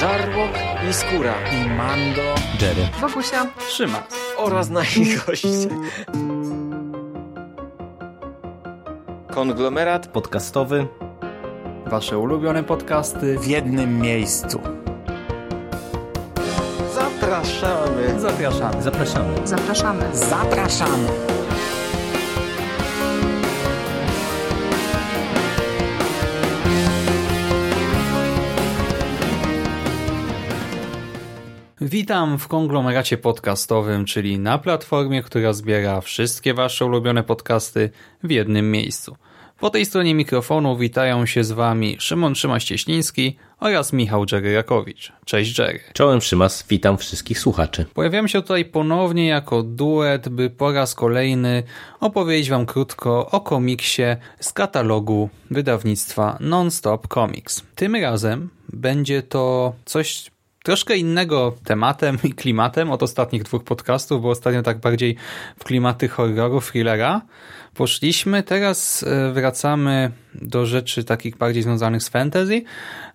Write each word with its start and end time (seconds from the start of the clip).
Żarłok 0.00 0.50
i 0.90 0.92
Skóra 0.92 1.34
i 1.52 1.68
Mando, 1.70 2.34
Jerry, 2.60 2.88
Wokusia, 3.00 3.46
Szymas 3.68 4.02
oraz 4.36 4.70
nasi 4.70 5.16
goście. 5.26 5.68
Konglomerat 9.30 10.06
podcastowy. 10.06 10.86
Wasze 11.86 12.18
ulubione 12.18 12.64
podcasty 12.64 13.38
w 13.38 13.46
jednym 13.46 13.98
miejscu. 13.98 14.60
Zapraszamy. 16.94 18.20
Zapraszamy. 18.20 18.82
Zapraszamy. 18.82 19.46
zapraszamy. 19.46 20.16
Zapraszamy. 20.16 21.08
Witam 32.10 32.38
w 32.38 32.48
konglomeracie 32.48 33.18
podcastowym, 33.18 34.04
czyli 34.04 34.38
na 34.38 34.58
platformie, 34.58 35.22
która 35.22 35.52
zbiera 35.52 36.00
wszystkie 36.00 36.54
Wasze 36.54 36.86
ulubione 36.86 37.22
podcasty 37.22 37.90
w 38.22 38.30
jednym 38.30 38.70
miejscu. 38.70 39.16
Po 39.60 39.70
tej 39.70 39.86
stronie 39.86 40.14
mikrofonu 40.14 40.76
witają 40.76 41.26
się 41.26 41.44
z 41.44 41.52
Wami 41.52 41.96
Szymon 41.98 42.32
Szymaś-Cieśliński 42.34 43.36
oraz 43.60 43.92
Michał 43.92 44.26
Dżeryrakowicz. 44.26 45.12
Cześć 45.24 45.58
Jerry. 45.58 45.80
Czołem 45.92 46.20
Szymas, 46.20 46.64
witam 46.68 46.98
wszystkich 46.98 47.38
słuchaczy. 47.38 47.86
Pojawiam 47.94 48.28
się 48.28 48.42
tutaj 48.42 48.64
ponownie 48.64 49.26
jako 49.26 49.62
duet, 49.62 50.28
by 50.28 50.50
po 50.50 50.72
raz 50.72 50.94
kolejny 50.94 51.62
opowiedzieć 52.00 52.50
Wam 52.50 52.66
krótko 52.66 53.30
o 53.30 53.40
komiksie 53.40 54.02
z 54.40 54.52
katalogu 54.52 55.28
wydawnictwa 55.50 56.36
Non-Stop 56.40 57.08
Comics. 57.14 57.62
Tym 57.74 57.96
razem 57.96 58.50
będzie 58.72 59.22
to 59.22 59.72
coś 59.84 60.30
troszkę 60.62 60.96
innego 60.96 61.54
tematem 61.64 62.18
i 62.24 62.32
klimatem 62.32 62.90
od 62.90 63.02
ostatnich 63.02 63.42
dwóch 63.42 63.64
podcastów, 63.64 64.22
bo 64.22 64.30
ostatnio 64.30 64.62
tak 64.62 64.78
bardziej 64.78 65.16
w 65.58 65.64
klimaty 65.64 66.08
horroru, 66.08 66.60
thrillera 66.60 67.22
poszliśmy. 67.74 68.42
Teraz 68.42 69.02
e, 69.02 69.32
wracamy 69.32 70.10
do 70.34 70.66
rzeczy 70.66 71.04
takich 71.04 71.36
bardziej 71.36 71.62
związanych 71.62 72.02
z 72.02 72.08
fantasy, 72.08 72.62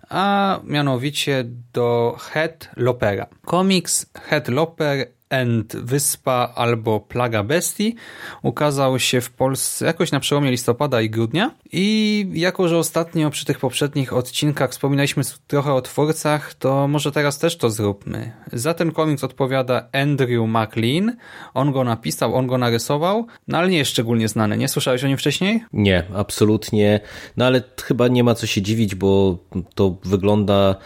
a 0.08 0.60
mianowicie 0.64 1.44
do 1.72 2.16
Head 2.20 2.70
Lopera. 2.76 3.26
Komiks 3.44 4.06
Head 4.14 4.48
Loper 4.48 5.15
and 5.30 5.76
Wyspa 5.76 6.52
albo 6.54 7.00
Plaga 7.00 7.42
Bestii 7.42 7.94
ukazał 8.42 8.98
się 8.98 9.20
w 9.20 9.30
Polsce 9.30 9.86
jakoś 9.86 10.12
na 10.12 10.20
przełomie 10.20 10.50
listopada 10.50 11.00
i 11.00 11.10
grudnia 11.10 11.54
i 11.72 12.26
jako, 12.34 12.68
że 12.68 12.78
ostatnio 12.78 13.30
przy 13.30 13.44
tych 13.44 13.58
poprzednich 13.58 14.12
odcinkach 14.12 14.70
wspominaliśmy 14.70 15.22
trochę 15.46 15.72
o 15.72 15.82
twórcach, 15.82 16.54
to 16.54 16.88
może 16.88 17.12
teraz 17.12 17.38
też 17.38 17.56
to 17.56 17.70
zróbmy. 17.70 18.32
Za 18.52 18.74
ten 18.74 18.92
komiks 18.92 19.24
odpowiada 19.24 19.88
Andrew 19.92 20.48
McLean. 20.48 21.16
On 21.54 21.72
go 21.72 21.84
napisał, 21.84 22.34
on 22.34 22.46
go 22.46 22.58
narysował, 22.58 23.26
no 23.48 23.58
ale 23.58 23.68
nie 23.68 23.78
jest 23.78 23.90
szczególnie 23.90 24.28
znany. 24.28 24.56
Nie 24.56 24.68
słyszałeś 24.68 25.04
o 25.04 25.08
nim 25.08 25.18
wcześniej? 25.18 25.64
Nie, 25.72 26.04
absolutnie. 26.14 27.00
No 27.36 27.44
ale 27.44 27.62
chyba 27.84 28.08
nie 28.08 28.24
ma 28.24 28.34
co 28.34 28.46
się 28.46 28.62
dziwić, 28.62 28.94
bo 28.94 29.38
to 29.74 29.96
wygląda 30.04 30.76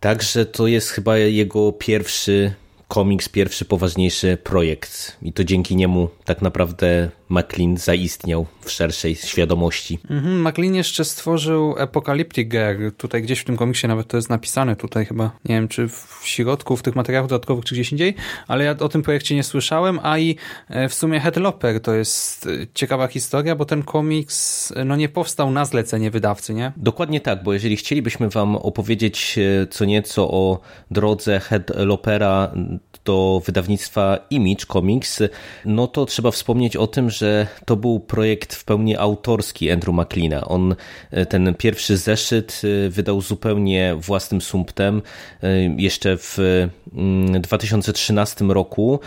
tak, 0.00 0.22
że 0.22 0.46
to 0.46 0.66
jest 0.66 0.90
chyba 0.90 1.18
jego 1.18 1.72
pierwszy 1.72 2.54
komiks, 2.88 3.28
pierwszy 3.28 3.64
poważniejszy 3.64 4.38
projekt. 4.44 5.16
I 5.22 5.32
to 5.32 5.44
dzięki 5.44 5.76
niemu 5.76 6.08
tak 6.24 6.42
naprawdę 6.42 7.10
McLean 7.28 7.76
zaistniał 7.76 8.46
w 8.60 8.70
szerszej 8.70 9.14
świadomości. 9.14 9.98
Mhm, 10.10 10.48
McLean 10.48 10.74
jeszcze 10.74 11.04
stworzył 11.04 11.74
Apocalyptic 11.78 12.48
Girl. 12.48 12.88
Tutaj 12.96 13.22
gdzieś 13.22 13.40
w 13.40 13.44
tym 13.44 13.56
komiksie 13.56 13.86
nawet 13.86 14.08
to 14.08 14.16
jest 14.16 14.30
napisane 14.30 14.76
tutaj 14.76 15.06
chyba, 15.06 15.30
nie 15.44 15.54
wiem 15.54 15.68
czy 15.68 15.88
w 15.88 16.20
środku, 16.24 16.76
w 16.76 16.82
tych 16.82 16.96
materiałach 16.96 17.28
dodatkowych 17.28 17.64
czy 17.64 17.74
gdzieś 17.74 17.92
indziej, 17.92 18.14
ale 18.48 18.64
ja 18.64 18.76
o 18.78 18.88
tym 18.88 19.02
projekcie 19.02 19.34
nie 19.34 19.42
słyszałem, 19.42 20.00
a 20.02 20.18
i 20.18 20.36
e, 20.68 20.88
w 20.88 20.94
sumie 20.94 21.20
Headloper 21.20 21.80
to 21.80 21.94
jest 21.94 22.46
e, 22.46 22.50
ciekawa 22.74 23.06
historia, 23.06 23.56
bo 23.56 23.64
ten 23.64 23.82
komiks 23.82 24.72
e, 24.76 24.84
no 24.84 24.96
nie 24.96 25.08
powstał 25.08 25.50
na 25.50 25.64
zlecenie 25.64 26.10
wydawcy, 26.10 26.54
nie? 26.54 26.72
Dokładnie 26.76 27.20
tak, 27.20 27.42
bo 27.42 27.52
jeżeli 27.52 27.76
chcielibyśmy 27.76 28.28
wam 28.28 28.56
opowiedzieć 28.56 29.38
co 29.70 29.84
nieco 29.84 30.30
o 30.30 30.60
drodze 30.90 31.40
Headlopera 31.40 32.52
do 33.04 33.42
wydawnictwa 33.46 34.18
Image 34.30 34.66
Comics, 34.66 35.22
no 35.64 35.86
to 35.86 36.06
trzeba 36.06 36.30
wspomnieć 36.30 36.76
o 36.76 36.86
tym, 36.86 37.10
że 37.10 37.17
to 37.64 37.76
był 37.76 38.00
projekt 38.00 38.54
w 38.54 38.64
pełni 38.64 38.96
autorski 38.96 39.70
Andrew 39.70 39.96
McLeana. 39.96 40.48
On 40.48 40.74
e, 41.10 41.26
ten 41.26 41.54
pierwszy 41.54 41.96
zeszyt 41.96 42.62
e, 42.86 42.88
wydał 42.88 43.20
zupełnie 43.20 43.94
własnym 44.00 44.40
sumptem 44.40 45.02
e, 45.42 45.48
jeszcze 45.62 46.16
w 46.16 46.38
2013 47.40 48.36
mm, 48.40 48.54
roku. 48.54 49.00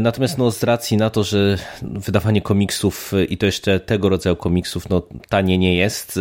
Natomiast 0.00 0.38
no, 0.38 0.50
z 0.50 0.62
racji 0.62 0.96
na 0.96 1.10
to, 1.10 1.24
że 1.24 1.58
wydawanie 1.82 2.42
komiksów 2.42 3.12
i 3.28 3.38
to 3.38 3.46
jeszcze 3.46 3.80
tego 3.80 4.08
rodzaju 4.08 4.36
komiksów 4.36 4.88
no, 4.88 5.02
tanie 5.28 5.58
nie 5.58 5.76
jest, 5.76 6.20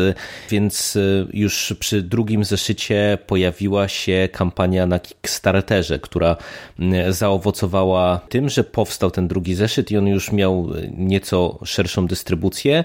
więc 0.49 0.97
już 1.33 1.73
przy 1.79 2.01
drugim 2.01 2.43
zeszycie 2.43 3.17
pojawiła 3.27 3.87
się 3.87 4.29
kampania 4.31 4.85
na 4.85 4.99
Kickstarterze, 4.99 5.99
która 5.99 6.35
zaowocowała 7.09 8.19
tym, 8.29 8.49
że 8.49 8.63
powstał 8.63 9.11
ten 9.11 9.27
drugi 9.27 9.55
zeszyt 9.55 9.91
i 9.91 9.97
on 9.97 10.07
już 10.07 10.31
miał 10.31 10.69
nieco 10.97 11.30
szerszą 11.65 12.07
dystrybucję. 12.07 12.83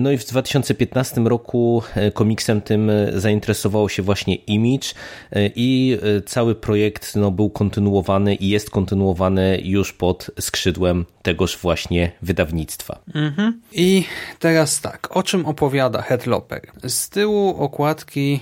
No 0.00 0.10
i 0.10 0.18
w 0.18 0.24
2015 0.24 1.20
roku 1.20 1.82
e, 1.94 2.10
komiksem 2.10 2.60
tym 2.60 2.90
zainteresowało 3.12 3.88
się 3.88 4.02
właśnie 4.02 4.34
Image 4.34 4.86
e, 5.32 5.50
i 5.56 5.98
e, 6.02 6.22
cały 6.22 6.54
projekt 6.54 7.16
no, 7.16 7.30
był 7.30 7.50
kontynuowany 7.50 8.34
i 8.34 8.48
jest 8.48 8.70
kontynuowany 8.70 9.60
już 9.64 9.92
pod 9.92 10.30
skrzydłem 10.40 11.04
tegoż 11.22 11.58
właśnie 11.58 12.12
wydawnictwa. 12.22 12.98
Mhm. 13.14 13.60
I 13.72 14.04
teraz 14.38 14.80
tak, 14.80 15.16
o 15.16 15.22
czym 15.22 15.46
opowiada 15.46 16.02
Headloper? 16.02 16.62
Z 16.88 17.08
tyłu 17.08 17.56
okładki 17.58 18.40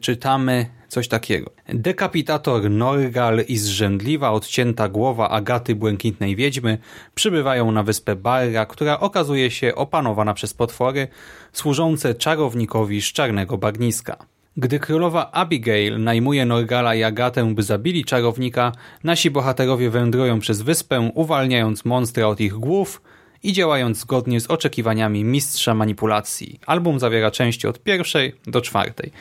czytamy 0.00 0.66
Coś 0.94 1.08
takiego. 1.08 1.50
Dekapitator 1.68 2.70
Norgal 2.70 3.44
i 3.48 3.56
zrzędliwa, 3.56 4.30
odcięta 4.30 4.88
głowa 4.88 5.30
Agaty 5.30 5.74
Błękitnej 5.74 6.36
Wiedźmy 6.36 6.78
przybywają 7.14 7.72
na 7.72 7.82
wyspę 7.82 8.16
Barra, 8.16 8.66
która 8.66 9.00
okazuje 9.00 9.50
się 9.50 9.74
opanowana 9.74 10.34
przez 10.34 10.54
potwory 10.54 11.08
służące 11.52 12.14
czarownikowi 12.14 13.02
z 13.02 13.12
czarnego 13.12 13.58
bagniska. 13.58 14.16
Gdy 14.56 14.78
królowa 14.78 15.32
Abigail 15.32 16.02
najmuje 16.02 16.46
Norgala 16.46 16.94
i 16.94 17.02
Agatę, 17.02 17.54
by 17.54 17.62
zabili 17.62 18.04
czarownika, 18.04 18.72
nasi 19.04 19.30
bohaterowie 19.30 19.90
wędrują 19.90 20.40
przez 20.40 20.62
wyspę, 20.62 21.10
uwalniając 21.14 21.84
monstra 21.84 22.26
od 22.26 22.40
ich 22.40 22.52
głów 22.52 23.02
i 23.44 23.52
działając 23.52 23.98
zgodnie 23.98 24.40
z 24.40 24.46
oczekiwaniami 24.46 25.24
mistrza 25.24 25.74
manipulacji. 25.74 26.60
Album 26.66 26.98
zawiera 26.98 27.30
części 27.30 27.66
od 27.66 27.82
pierwszej 27.82 28.34
do 28.46 28.60
czwartej. 28.60 29.12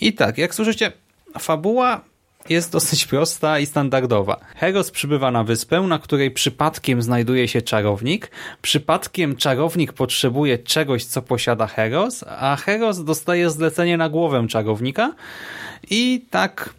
I 0.00 0.12
tak, 0.12 0.38
jak 0.38 0.54
słyszycie, 0.54 0.92
fabuła 1.38 2.00
jest 2.48 2.72
dosyć 2.72 3.06
prosta 3.06 3.58
i 3.58 3.66
standardowa. 3.66 4.40
Heros 4.56 4.90
przybywa 4.90 5.30
na 5.30 5.44
wyspę, 5.44 5.80
na 5.80 5.98
której 5.98 6.30
przypadkiem 6.30 7.02
znajduje 7.02 7.48
się 7.48 7.62
czarownik. 7.62 8.30
Przypadkiem 8.62 9.36
czarownik 9.36 9.92
potrzebuje 9.92 10.58
czegoś, 10.58 11.04
co 11.04 11.22
posiada 11.22 11.66
Heros, 11.66 12.24
a 12.28 12.56
Heros 12.56 13.04
dostaje 13.04 13.50
zlecenie 13.50 13.96
na 13.96 14.08
głowę 14.08 14.46
czarownika 14.48 15.14
i 15.90 16.26
tak 16.30 16.74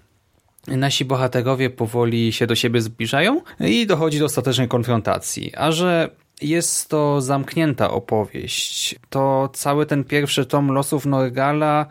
nasi 0.67 1.05
bohaterowie 1.05 1.69
powoli 1.69 2.33
się 2.33 2.47
do 2.47 2.55
siebie 2.55 2.81
zbliżają 2.81 3.41
i 3.59 3.87
dochodzi 3.87 4.19
do 4.19 4.25
ostatecznej 4.25 4.67
konfrontacji. 4.67 5.55
A 5.55 5.71
że 5.71 6.09
jest 6.41 6.89
to 6.89 7.21
zamknięta 7.21 7.91
opowieść, 7.91 8.95
to 9.09 9.49
cały 9.53 9.85
ten 9.85 10.03
pierwszy 10.03 10.45
tom 10.45 10.71
losów 10.71 11.05
Norgala 11.05 11.85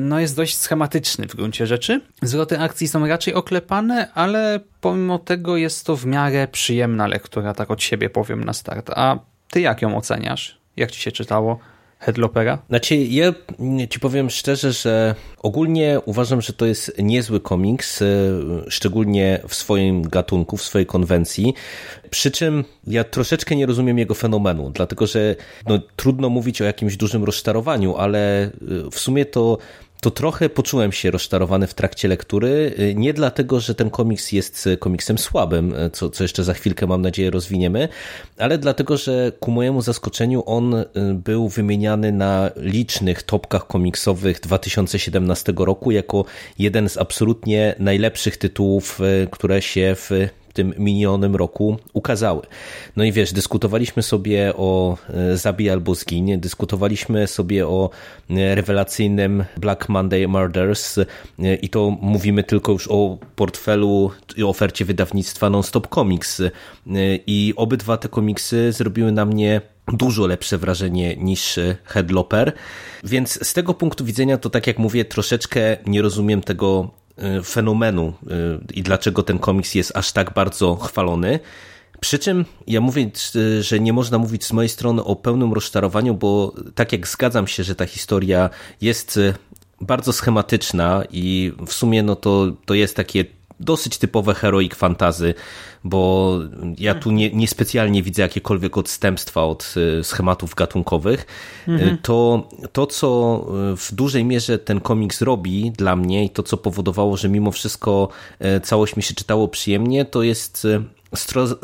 no 0.00 0.20
jest 0.20 0.36
dość 0.36 0.56
schematyczny 0.56 1.28
w 1.28 1.36
gruncie 1.36 1.66
rzeczy. 1.66 2.00
Zwroty 2.22 2.60
akcji 2.60 2.88
są 2.88 3.06
raczej 3.06 3.34
oklepane, 3.34 4.08
ale 4.14 4.60
pomimo 4.80 5.18
tego 5.18 5.56
jest 5.56 5.86
to 5.86 5.96
w 5.96 6.06
miarę 6.06 6.48
przyjemna 6.48 7.06
lektura, 7.06 7.54
tak 7.54 7.70
od 7.70 7.82
siebie 7.82 8.10
powiem 8.10 8.44
na 8.44 8.52
start. 8.52 8.90
A 8.90 9.18
ty 9.50 9.60
jak 9.60 9.82
ją 9.82 9.96
oceniasz? 9.96 10.58
Jak 10.76 10.90
ci 10.90 11.00
się 11.00 11.12
czytało? 11.12 11.58
Headlopera? 12.04 12.58
Znaczy, 12.68 12.96
ja 12.96 13.34
ci 13.90 14.00
powiem 14.00 14.30
szczerze, 14.30 14.72
że 14.72 15.14
ogólnie 15.38 16.00
uważam, 16.04 16.40
że 16.40 16.52
to 16.52 16.66
jest 16.66 16.92
niezły 16.98 17.40
komiks, 17.40 18.02
e, 18.02 18.06
szczególnie 18.68 19.40
w 19.48 19.54
swoim 19.54 20.02
gatunku, 20.02 20.56
w 20.56 20.62
swojej 20.62 20.86
konwencji. 20.86 21.54
Przy 22.10 22.30
czym 22.30 22.64
ja 22.86 23.04
troszeczkę 23.04 23.56
nie 23.56 23.66
rozumiem 23.66 23.98
jego 23.98 24.14
fenomenu, 24.14 24.70
dlatego 24.74 25.06
że 25.06 25.36
no, 25.66 25.78
trudno 25.96 26.28
mówić 26.28 26.62
o 26.62 26.64
jakimś 26.64 26.96
dużym 26.96 27.24
rozczarowaniu, 27.24 27.96
ale 27.96 28.44
e, 28.44 28.50
w 28.90 28.98
sumie 28.98 29.26
to 29.26 29.58
to 30.04 30.10
trochę 30.10 30.48
poczułem 30.48 30.92
się 30.92 31.10
rozczarowany 31.10 31.66
w 31.66 31.74
trakcie 31.74 32.08
lektury. 32.08 32.74
Nie 32.94 33.12
dlatego, 33.12 33.60
że 33.60 33.74
ten 33.74 33.90
komiks 33.90 34.32
jest 34.32 34.68
komiksem 34.78 35.18
słabym, 35.18 35.74
co, 35.92 36.10
co 36.10 36.24
jeszcze 36.24 36.44
za 36.44 36.54
chwilkę 36.54 36.86
mam 36.86 37.02
nadzieję 37.02 37.30
rozwiniemy, 37.30 37.88
ale 38.38 38.58
dlatego, 38.58 38.96
że 38.96 39.32
ku 39.40 39.50
mojemu 39.50 39.82
zaskoczeniu 39.82 40.42
on 40.46 40.84
był 41.14 41.48
wymieniany 41.48 42.12
na 42.12 42.50
licznych 42.56 43.22
topkach 43.22 43.66
komiksowych 43.66 44.40
2017 44.40 45.52
roku 45.56 45.90
jako 45.90 46.24
jeden 46.58 46.88
z 46.88 46.96
absolutnie 46.96 47.74
najlepszych 47.78 48.36
tytułów, 48.36 49.00
które 49.30 49.62
się 49.62 49.96
w 49.96 50.10
tym 50.54 50.74
minionym 50.78 51.36
roku 51.36 51.76
ukazały. 51.92 52.42
No 52.96 53.04
i 53.04 53.12
wiesz, 53.12 53.32
dyskutowaliśmy 53.32 54.02
sobie 54.02 54.52
o 54.56 54.98
e, 55.08 55.36
Zabij 55.36 55.70
albo 55.70 55.94
Zgiń, 55.94 56.40
dyskutowaliśmy 56.40 57.26
sobie 57.26 57.68
o 57.68 57.90
e, 58.30 58.54
rewelacyjnym 58.54 59.44
Black 59.56 59.88
Monday 59.88 60.28
Murders 60.28 60.98
e, 60.98 61.04
i 61.62 61.68
to 61.68 61.90
mówimy 62.00 62.44
tylko 62.44 62.72
już 62.72 62.88
o 62.88 63.18
portfelu 63.36 64.10
i 64.36 64.42
ofercie 64.44 64.84
wydawnictwa 64.84 65.50
Non-Stop 65.50 65.88
Comics 65.94 66.42
i 67.26 67.54
obydwa 67.56 67.96
te 67.96 68.08
komiksy 68.08 68.72
zrobiły 68.72 69.12
na 69.12 69.24
mnie 69.24 69.60
dużo 69.92 70.26
lepsze 70.26 70.58
wrażenie 70.58 71.16
niż 71.16 71.58
Headloper, 71.84 72.52
więc 73.04 73.46
z 73.46 73.52
tego 73.52 73.74
punktu 73.74 74.04
widzenia 74.04 74.38
to 74.38 74.50
tak 74.50 74.66
jak 74.66 74.78
mówię, 74.78 75.04
troszeczkę 75.04 75.76
nie 75.86 76.02
rozumiem 76.02 76.42
tego 76.42 76.90
fenomenu 77.44 78.12
y, 78.22 78.74
i 78.74 78.82
dlaczego 78.82 79.22
ten 79.22 79.38
komiks 79.38 79.74
jest 79.74 79.96
aż 79.96 80.12
tak 80.12 80.34
bardzo 80.34 80.76
chwalony. 80.76 81.40
Przy 82.00 82.18
czym 82.18 82.44
ja 82.66 82.80
mówię, 82.80 83.10
y, 83.36 83.62
że 83.62 83.80
nie 83.80 83.92
można 83.92 84.18
mówić 84.18 84.44
z 84.44 84.52
mojej 84.52 84.68
strony 84.68 85.04
o 85.04 85.16
pełnym 85.16 85.52
rozczarowaniu, 85.52 86.14
bo 86.14 86.54
tak 86.74 86.92
jak 86.92 87.08
zgadzam 87.08 87.46
się, 87.46 87.64
że 87.64 87.74
ta 87.74 87.86
historia 87.86 88.50
jest 88.80 89.20
bardzo 89.80 90.12
schematyczna 90.12 91.02
i 91.10 91.52
w 91.66 91.72
sumie 91.72 92.02
no 92.02 92.16
to, 92.16 92.52
to 92.64 92.74
jest 92.74 92.96
takie 92.96 93.24
dosyć 93.60 93.98
typowe 93.98 94.34
heroic 94.34 94.74
fantazy, 94.74 95.34
bo 95.84 96.38
ja 96.78 96.94
tu 96.94 97.10
nie, 97.10 97.30
niespecjalnie 97.30 98.02
widzę 98.02 98.22
jakiekolwiek 98.22 98.78
odstępstwa 98.78 99.44
od 99.44 99.74
e, 100.00 100.04
schematów 100.04 100.54
gatunkowych, 100.54 101.26
e, 101.68 101.72
mhm. 101.72 101.98
to 102.02 102.48
to, 102.72 102.86
co 102.86 103.40
e, 103.72 103.76
w 103.76 103.94
dużej 103.94 104.24
mierze 104.24 104.58
ten 104.58 104.80
komiks 104.80 105.22
robi 105.22 105.70
dla 105.70 105.96
mnie 105.96 106.24
i 106.24 106.30
to, 106.30 106.42
co 106.42 106.56
powodowało, 106.56 107.16
że 107.16 107.28
mimo 107.28 107.50
wszystko 107.50 108.08
całość 108.62 108.96
mi 108.96 109.02
się 109.02 109.14
czytało 109.14 109.48
przyjemnie, 109.48 110.04
to 110.04 110.22
jest 110.22 110.66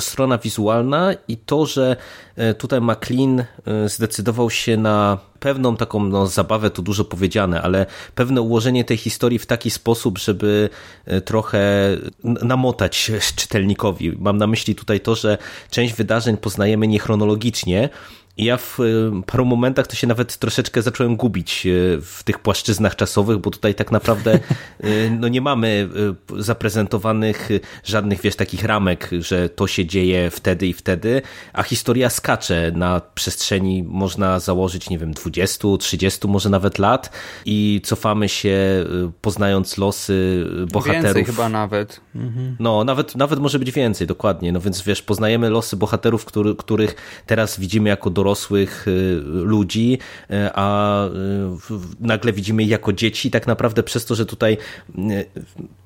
strona 0.01 0.39
wizualna 0.39 1.13
i 1.29 1.37
to, 1.37 1.67
że 1.67 1.97
e, 2.37 2.55
tutaj 2.55 2.81
McLean 2.81 3.41
e, 3.41 3.89
zdecydował 3.89 4.51
się 4.51 4.77
na 4.77 5.19
pewną 5.41 5.77
taką 5.77 6.05
no, 6.05 6.27
zabawę, 6.27 6.71
tu 6.71 6.83
dużo 6.83 7.05
powiedziane, 7.05 7.63
ale 7.63 7.87
pewne 8.15 8.41
ułożenie 8.41 8.85
tej 8.85 8.97
historii 8.97 9.39
w 9.39 9.47
taki 9.47 9.71
sposób, 9.71 10.19
żeby 10.19 10.69
e, 11.05 11.21
trochę 11.21 11.61
namotać 12.25 13.13
czytelnikowi. 13.37 14.17
Mam 14.19 14.37
na 14.37 14.47
myśli 14.47 14.75
tutaj 14.75 15.01
to, 15.01 15.15
że 15.15 15.39
część 15.71 15.95
wydarzeń 15.95 16.37
poznajemy 16.37 16.89
niechronologicznie, 16.89 17.89
i 18.41 18.45
ja 18.45 18.57
w 18.57 18.81
y, 18.81 19.11
paru 19.27 19.45
momentach 19.45 19.87
to 19.87 19.97
się 19.97 20.07
nawet 20.07 20.37
troszeczkę 20.37 20.83
zacząłem 20.83 21.17
gubić 21.17 21.67
y, 21.67 21.99
w 22.03 22.23
tych 22.23 22.39
płaszczyznach 22.39 22.97
czasowych, 22.97 23.39
bo 23.39 23.51
tutaj 23.51 23.75
tak 23.75 23.93
naprawdę 23.93 24.39
y, 24.85 25.17
no 25.21 25.29
nie 25.29 25.41
mamy 25.41 25.89
zaprezentowanych 26.39 27.49
żadnych, 27.85 28.21
wiesz, 28.21 28.37
takich 28.37 28.65
ramek, 28.65 29.11
że 29.19 29.49
to 29.49 29.67
się 29.67 29.87
dzieje 29.87 30.31
wtedy 30.31 30.67
i 30.67 30.73
wtedy, 30.73 31.23
a 31.53 31.63
historia 31.63 32.11
skacze 32.11 32.73
na 32.75 33.01
przestrzeni, 33.15 33.83
można 33.83 34.41
założyć, 34.41 34.91
nie 34.91 34.99
wiem, 34.99 35.13
20, 35.13 35.69
30 35.79 36.29
może 36.29 36.51
nawet 36.51 36.79
lat 36.79 37.11
i 37.47 37.81
cofamy 37.85 38.29
się 38.29 38.87
poznając 39.21 39.79
losy 39.79 40.47
bohaterów. 40.73 41.05
Więcej 41.05 41.25
chyba 41.25 41.49
nawet. 41.49 42.01
Mhm. 42.15 42.57
No, 42.59 42.85
nawet, 42.85 43.17
nawet 43.17 43.39
może 43.39 43.59
być 43.59 43.71
więcej, 43.71 44.07
dokładnie. 44.07 44.53
No 44.53 44.61
więc 44.61 44.83
wiesz, 44.83 45.03
poznajemy 45.03 45.51
losy 45.51 45.77
bohaterów, 45.77 46.25
który, 46.25 46.55
których 46.55 46.95
teraz 47.27 47.61
widzimy 47.61 47.89
jako 47.89 48.11
dorosłych 48.11 48.30
dorosłych 48.31 48.89
y, 48.89 49.21
ludzi, 49.25 49.99
y, 50.31 50.35
a 50.55 51.07
y, 51.07 51.11
nagle 52.01 52.33
widzimy 52.33 52.63
ich 52.63 52.71
jako 52.71 52.93
dzieci. 52.93 53.31
Tak 53.31 53.47
naprawdę 53.47 53.83
przez 53.83 54.05
to, 54.05 54.15
że 54.15 54.27
tutaj 54.27 54.57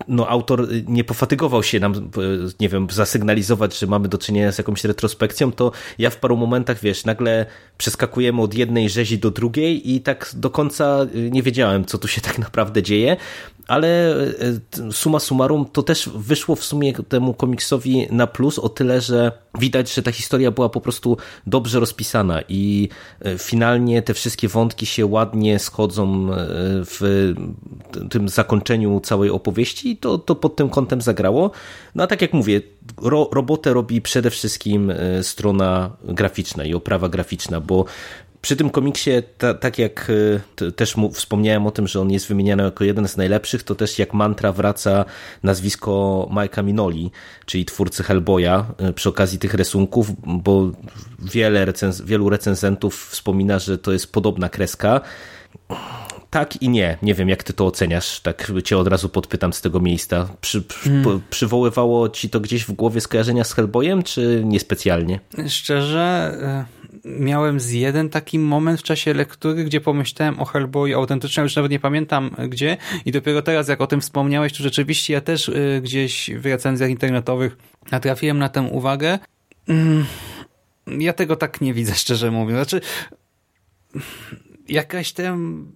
no, 0.09 0.29
autor 0.29 0.69
nie 0.87 1.05
pofatygował 1.05 1.63
się 1.63 1.81
nam, 1.81 2.11
nie 2.61 2.69
wiem, 2.69 2.87
zasygnalizować, 2.91 3.79
że 3.79 3.87
mamy 3.87 4.09
do 4.09 4.19
czynienia 4.19 4.53
z 4.53 4.59
jakąś 4.59 4.85
retrospekcją, 4.85 5.53
to 5.53 5.73
ja 5.99 6.11
w 6.11 6.17
paru 6.17 6.37
momentach, 6.37 6.81
wiesz, 6.81 7.05
nagle 7.05 7.47
przeskakujemy 7.79 8.43
od 8.43 8.55
jednej 8.55 8.91
rzezi 8.91 9.19
do 9.19 9.31
drugiej 9.31 9.95
i 9.95 10.01
tak 10.01 10.31
do 10.35 10.51
końca 10.51 11.07
nie 11.31 11.43
wiedziałem, 11.43 11.85
co 11.85 11.99
tu 11.99 12.09
się 12.09 12.21
tak 12.21 12.39
naprawdę 12.39 12.83
dzieje 12.83 13.17
ale 13.69 14.17
suma 14.91 15.21
summarum 15.21 15.67
to 15.73 15.83
też 15.83 16.09
wyszło 16.15 16.57
w 16.57 16.65
sumie 16.65 16.93
temu 16.93 17.35
komiksowi 17.35 18.07
na 18.11 18.27
plus 18.27 18.59
o 18.59 18.69
tyle, 18.69 19.01
że 19.01 19.33
widać, 19.59 19.95
że 19.95 20.03
ta 20.03 20.13
historia 20.13 20.51
była 20.51 20.69
po 20.69 20.81
prostu 20.81 21.17
dobrze 21.47 21.81
rozpisana 21.81 22.24
i 22.49 22.89
e, 23.21 23.39
finalnie 23.39 24.03
te 24.03 24.15
wszystkie 24.15 24.49
wątki 24.49 24.87
się 24.87 25.07
ładnie 25.07 25.59
schodzą 25.59 26.33
e, 26.33 26.37
w 26.85 27.35
tym 28.11 28.29
zakończeniu 28.29 29.01
całej 29.01 29.31
opowieści 29.31 29.91
i 29.91 29.97
to, 29.97 30.19
to 30.19 30.35
pod 30.35 30.57
tym 30.57 30.71
kątem 30.71 31.01
zagrało. 31.01 31.51
No 31.95 32.03
a 32.03 32.07
tak 32.07 32.23
jak 32.23 32.33
mówię, 32.33 32.61
ro, 33.03 33.29
robotę 33.33 33.73
robi 33.73 34.03
przede 34.03 34.31
wszystkim 34.31 34.93
strona 35.23 35.91
graficzna 36.05 36.65
i 36.65 36.75
oprawa 36.75 37.09
graficzna, 37.09 37.61
bo 37.61 37.85
przy 38.45 38.57
tym 38.57 38.71
komiksie, 38.71 39.11
ta, 39.39 39.55
tak 39.55 39.79
jak 39.79 40.11
e, 40.61 40.73
też 40.73 40.95
wspomniałem 41.13 41.67
o 41.67 41.71
tym, 41.71 41.89
że 41.89 42.01
on 42.01 42.11
jest 42.11 42.29
wymieniany 42.29 42.63
jako 42.63 42.85
jeden 42.85 43.09
z 43.09 43.17
najlepszych, 43.17 43.63
to 43.63 43.75
też 43.75 43.99
jak 43.99 44.15
mantra 44.15 44.53
wraca 44.53 45.05
nazwisko 45.43 46.29
Mike'a 46.33 46.65
Minoli, 46.65 47.11
czyli 47.47 47.65
twórcy 47.65 48.03
Hellboya 48.03 48.65
e, 48.79 48.93
przy 48.93 49.09
okazji 49.09 49.39
tych 49.39 49.55
rysunków, 49.55 50.11
bo 50.27 50.71
wiele 51.19 51.65
recenz 51.65 52.03
wielu 52.03 52.29
recenzentów 52.29 53.07
wspomina, 53.11 53.59
że 53.59 53.79
to 53.79 53.93
jest 53.93 54.13
podobna 54.13 54.49
kreska. 54.49 55.01
Tak 56.31 56.63
i 56.63 56.69
nie. 56.69 56.99
Nie 57.03 57.15
wiem, 57.15 57.29
jak 57.29 57.43
ty 57.43 57.53
to 57.53 57.67
oceniasz. 57.67 58.21
Tak 58.21 58.53
cię 58.65 58.79
od 58.79 58.89
razu 58.89 59.09
podpytam 59.09 59.53
z 59.53 59.61
tego 59.61 59.81
miejsca. 59.81 60.29
Przy, 60.41 60.63
przy, 60.63 60.89
hmm. 60.89 61.21
Przywoływało 61.31 62.09
ci 62.09 62.31
to 62.31 62.41
gdzieś 62.41 62.65
w 62.65 62.73
głowie 62.73 63.01
skojarzenia 63.01 63.45
z 63.45 63.53
Hellboyem, 63.53 64.03
czy 64.03 64.43
niespecjalnie? 64.45 65.21
Szczerze, 65.49 66.35
e, 66.43 66.84
miałem 67.05 67.61
z 67.61 67.71
jeden 67.71 68.11
taki 68.11 68.39
moment 68.39 68.81
w 68.81 68.83
czasie 68.83 69.15
lektury, 69.15 69.65
gdzie 69.65 69.81
pomyślałem 69.81 70.41
o 70.41 70.45
Hellboy 70.45 70.95
autentycznie, 70.95 71.43
już 71.43 71.57
nawet 71.57 71.71
nie 71.73 71.81
pamiętam 71.81 72.31
gdzie 72.49 72.77
i 73.05 73.13
dopiero 73.13 73.43
teraz 73.43 73.69
jak 73.69 73.81
o 73.81 73.87
tym 73.87 74.01
wspomniałeś, 74.01 74.53
to 74.53 74.63
rzeczywiście 74.63 75.15
ja 75.15 75.21
też 75.21 75.49
y, 75.49 75.81
gdzieś 75.83 76.31
w 76.39 76.47
recenzjach 76.47 76.91
internetowych 76.91 77.57
natrafiłem 77.91 78.39
na 78.39 78.49
tę 78.49 78.63
uwagę. 78.63 79.19
Mm, 79.69 80.05
ja 80.87 81.13
tego 81.13 81.37
tak 81.37 81.61
nie 81.61 81.75
widzę, 81.75 81.95
szczerze 81.95 82.31
mówiąc. 82.31 82.69
Znaczy, 82.69 82.81
jakaś 84.69 85.13
tam 85.13 85.67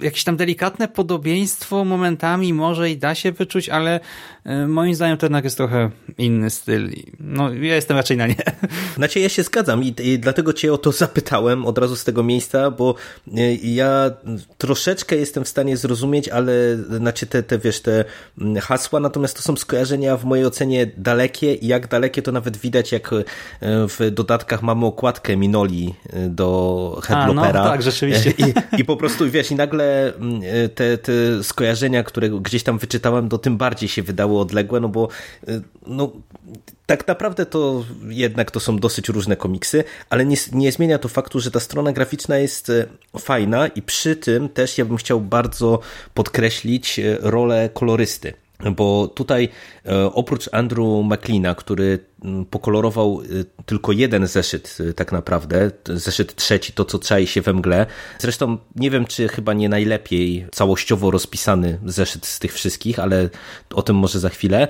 jakieś 0.00 0.24
tam 0.24 0.36
delikatne 0.36 0.88
podobieństwo 0.88 1.84
momentami 1.84 2.54
może 2.54 2.90
i 2.90 2.96
da 2.96 3.14
się 3.14 3.32
wyczuć, 3.32 3.68
ale 3.68 4.00
e, 4.44 4.66
moim 4.66 4.94
zdaniem 4.94 5.18
to 5.18 5.26
jednak 5.26 5.44
jest 5.44 5.56
trochę 5.56 5.90
inny 6.18 6.50
styl. 6.50 6.90
No, 7.20 7.52
ja 7.54 7.74
jestem 7.74 7.96
raczej 7.96 8.16
na 8.16 8.26
nie. 8.26 8.36
Znaczy, 8.96 9.20
ja 9.20 9.28
się 9.28 9.42
zgadzam 9.42 9.84
i, 9.84 9.94
i 10.02 10.18
dlatego 10.18 10.52
cię 10.52 10.72
o 10.72 10.78
to 10.78 10.92
zapytałem 10.92 11.66
od 11.66 11.78
razu 11.78 11.96
z 11.96 12.04
tego 12.04 12.22
miejsca, 12.22 12.70
bo 12.70 12.94
e, 13.36 13.54
ja 13.54 14.10
troszeczkę 14.58 15.16
jestem 15.16 15.44
w 15.44 15.48
stanie 15.48 15.76
zrozumieć, 15.76 16.28
ale 16.28 16.52
znaczy 16.76 17.26
te, 17.26 17.42
te, 17.42 17.58
wiesz, 17.58 17.80
te 17.80 18.04
mm, 18.38 18.56
hasła, 18.56 19.00
natomiast 19.00 19.36
to 19.36 19.42
są 19.42 19.56
skojarzenia 19.56 20.16
w 20.16 20.24
mojej 20.24 20.46
ocenie 20.46 20.86
dalekie 20.96 21.54
i 21.54 21.66
jak 21.66 21.88
dalekie 21.88 22.22
to 22.22 22.32
nawet 22.32 22.56
widać, 22.56 22.92
jak 22.92 23.12
e, 23.12 23.24
w 23.88 24.10
dodatkach 24.10 24.62
mamy 24.62 24.86
okładkę 24.86 25.36
Minoli 25.36 25.94
do 26.28 27.00
Headlopera. 27.04 27.60
A, 27.60 27.64
no 27.64 27.70
tak, 27.70 27.82
rzeczywiście. 27.82 28.30
I, 28.46 28.80
I 28.80 28.84
po 28.84 28.96
prostu, 28.96 29.30
wiesz, 29.30 29.50
i 29.50 29.54
nagle 29.54 29.71
nagle 29.72 30.14
mm, 30.14 30.42
e, 30.44 30.68
te, 30.68 30.98
te 30.98 31.12
skojarzenia, 31.42 32.02
które 32.02 32.30
gdzieś 32.30 32.62
tam 32.62 32.78
wyczytałem, 32.78 33.28
to 33.28 33.38
tym 33.38 33.56
bardziej 33.56 33.88
się 33.88 34.02
wydało 34.02 34.40
odległe, 34.40 34.80
no 34.80 34.88
bo 34.88 35.08
e, 35.48 35.60
no, 35.86 36.12
tak 36.86 37.08
naprawdę 37.08 37.46
to 37.46 37.84
jednak 38.08 38.50
to 38.50 38.60
są 38.60 38.78
dosyć 38.78 39.08
różne 39.08 39.36
komiksy, 39.36 39.84
ale 40.10 40.26
nie, 40.26 40.36
nie 40.52 40.72
zmienia 40.72 40.98
to 40.98 41.08
faktu, 41.08 41.40
że 41.40 41.50
ta 41.50 41.60
strona 41.60 41.92
graficzna 41.92 42.38
jest 42.38 42.70
e, 42.70 42.86
fajna 43.18 43.66
i 43.66 43.82
przy 43.82 44.16
tym 44.16 44.48
też 44.48 44.78
ja 44.78 44.84
bym 44.84 44.96
chciał 44.96 45.20
bardzo 45.20 45.80
podkreślić 46.14 47.00
rolę 47.20 47.70
kolorysty 47.74 48.41
bo 48.76 49.08
tutaj 49.08 49.48
oprócz 50.12 50.48
Andrew 50.52 51.04
McLeana, 51.04 51.54
który 51.54 51.98
pokolorował 52.50 53.22
tylko 53.66 53.92
jeden 53.92 54.26
zeszyt 54.26 54.78
tak 54.96 55.12
naprawdę, 55.12 55.70
zeszyt 55.84 56.34
trzeci, 56.34 56.72
to 56.72 56.84
co 56.84 56.98
czai 56.98 57.26
się 57.26 57.42
we 57.42 57.52
mgle. 57.52 57.86
Zresztą 58.18 58.58
nie 58.76 58.90
wiem, 58.90 59.04
czy 59.04 59.28
chyba 59.28 59.52
nie 59.52 59.68
najlepiej 59.68 60.46
całościowo 60.52 61.10
rozpisany 61.10 61.78
zeszyt 61.86 62.26
z 62.26 62.38
tych 62.38 62.52
wszystkich, 62.52 62.98
ale 62.98 63.28
o 63.74 63.82
tym 63.82 63.96
może 63.96 64.20
za 64.20 64.28
chwilę. 64.28 64.68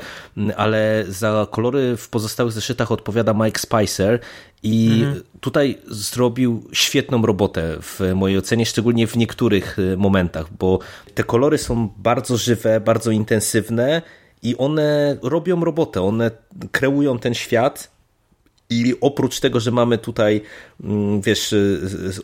Ale 0.57 1.05
za 1.09 1.47
kolory 1.51 1.97
w 1.97 2.09
pozostałych 2.09 2.53
zeszytach 2.53 2.93
odpowiada 2.93 3.35
Mike 3.35 3.61
Spicer 3.61 4.21
i 4.63 5.03
mhm. 5.03 5.23
tutaj 5.41 5.79
zrobił 5.87 6.69
świetną 6.73 7.23
robotę 7.23 7.77
w 7.81 8.01
mojej 8.15 8.39
ocenie, 8.39 8.67
szczególnie 8.67 9.07
w 9.07 9.17
niektórych 9.17 9.77
momentach, 9.97 10.47
bo 10.59 10.79
te 11.15 11.25
kolory 11.25 11.59
są 11.59 11.89
bardzo 11.97 12.37
żywe, 12.37 12.81
bardzo 12.81 13.11
intensywne 13.11 14.03
i 14.43 14.57
one 14.57 15.17
robią 15.23 15.65
robotę, 15.65 16.03
one 16.03 16.31
kreują 16.73 17.19
ten 17.19 17.35
świat 17.35 17.93
i 18.71 18.95
oprócz 19.01 19.41
tego, 19.41 19.61
że 19.61 19.71
mamy 19.71 19.99
tutaj, 19.99 20.41
mm, 20.85 21.21
wiesz, 21.21 21.55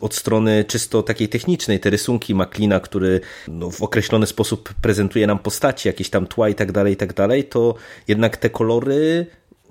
od 0.01 0.15
strony 0.15 0.65
czysto 0.67 1.03
takiej 1.03 1.29
technicznej, 1.29 1.79
te 1.79 1.89
rysunki 1.89 2.35
Maklina, 2.35 2.79
który 2.79 3.21
no, 3.47 3.71
w 3.71 3.81
określony 3.81 4.25
sposób 4.25 4.73
prezentuje 4.81 5.27
nam 5.27 5.39
postaci, 5.39 5.87
jakieś 5.87 6.09
tam 6.09 6.27
tła 6.27 6.49
i 6.49 6.55
tak 6.55 6.71
dalej, 6.71 6.93
i 6.93 6.97
tak 6.97 7.13
dalej, 7.13 7.43
to 7.43 7.75
jednak 8.07 8.37
te 8.37 8.49
kolory 8.49 9.25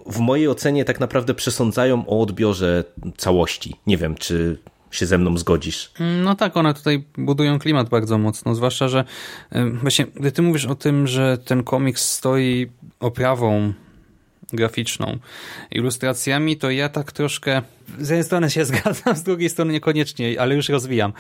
w 0.09 0.19
mojej 0.19 0.49
ocenie 0.49 0.85
tak 0.85 1.01
naprawdę 1.01 1.35
przesądzają 1.35 2.07
o 2.07 2.21
odbiorze 2.21 2.85
całości. 3.17 3.77
Nie 3.87 3.97
wiem, 3.97 4.15
czy 4.15 4.59
się 4.91 5.07
ze 5.07 5.19
mną 5.19 5.39
zgodzisz. 5.39 5.93
No 6.23 6.35
tak, 6.35 6.57
one 6.57 6.75
tutaj 6.75 7.05
budują 7.19 7.59
klimat 7.59 7.89
bardzo 7.89 8.19
mocno, 8.19 8.55
zwłaszcza, 8.55 8.89
że 8.89 9.05
właśnie, 9.83 10.07
gdy 10.07 10.33
ty 10.33 10.43
mówisz 10.43 10.67
o 10.67 10.75
tym, 10.75 11.07
że 11.07 11.39
ten 11.39 11.65
komiks 11.65 12.11
stoi 12.11 12.71
oprawą 13.01 13.73
graficzną, 14.53 15.19
ilustracjami, 15.71 16.57
to 16.57 16.71
ja 16.71 16.89
tak 16.89 17.13
troszkę 17.13 17.63
z 17.99 18.09
jednej 18.09 18.25
strony 18.25 18.51
się 18.51 18.65
zgadzam, 18.71 19.17
z 19.17 19.23
drugiej 19.23 19.49
strony 19.49 19.73
niekoniecznie, 19.73 20.41
ale 20.41 20.55
już 20.55 20.69
rozwijam. 20.69 21.13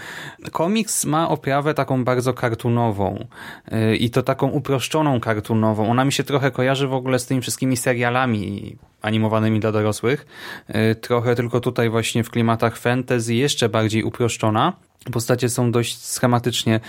Komiks 0.52 1.04
ma 1.04 1.28
oprawę 1.28 1.74
taką 1.74 2.04
bardzo 2.04 2.34
kartunową 2.34 3.26
y, 3.72 3.96
i 3.96 4.10
to 4.10 4.22
taką 4.22 4.48
uproszczoną 4.48 5.20
kartunową. 5.20 5.90
Ona 5.90 6.04
mi 6.04 6.12
się 6.12 6.24
trochę 6.24 6.50
kojarzy 6.50 6.88
w 6.88 6.94
ogóle 6.94 7.18
z 7.18 7.26
tymi 7.26 7.40
wszystkimi 7.40 7.76
serialami 7.76 8.76
animowanymi 9.02 9.60
dla 9.60 9.72
dorosłych. 9.72 10.26
Y, 10.70 10.94
trochę 10.94 11.34
tylko 11.34 11.60
tutaj 11.60 11.90
właśnie 11.90 12.24
w 12.24 12.30
klimatach 12.30 12.76
fantasy 12.76 13.34
jeszcze 13.34 13.68
bardziej 13.68 14.02
uproszczona. 14.02 14.72
Postacie 15.12 15.48
są 15.48 15.72
dość 15.72 15.98
schematycznie 15.98 16.80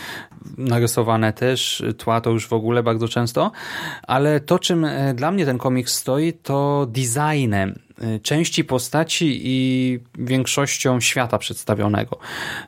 narysowane 0.58 1.34
też, 1.34 1.84
tła 1.98 2.22
to 2.22 2.30
już 2.30 2.48
w 2.48 2.54
ogóle 2.54 2.84
bardzo 2.84 3.08
często, 3.08 3.52
ale 4.04 4.40
to 4.40 4.60
czym 4.60 4.86
e, 4.86 5.14
dla 5.14 5.32
mnie 5.32 5.46
ten 5.46 5.58
komiks 5.58 5.96
stoi 5.96 6.34
to 6.34 6.88
designem 6.90 7.80
e, 8.02 8.20
części 8.20 8.64
postaci 8.64 9.42
i 9.44 10.00
większością 10.18 11.00
świata 11.00 11.38
przedstawionego, 11.38 12.18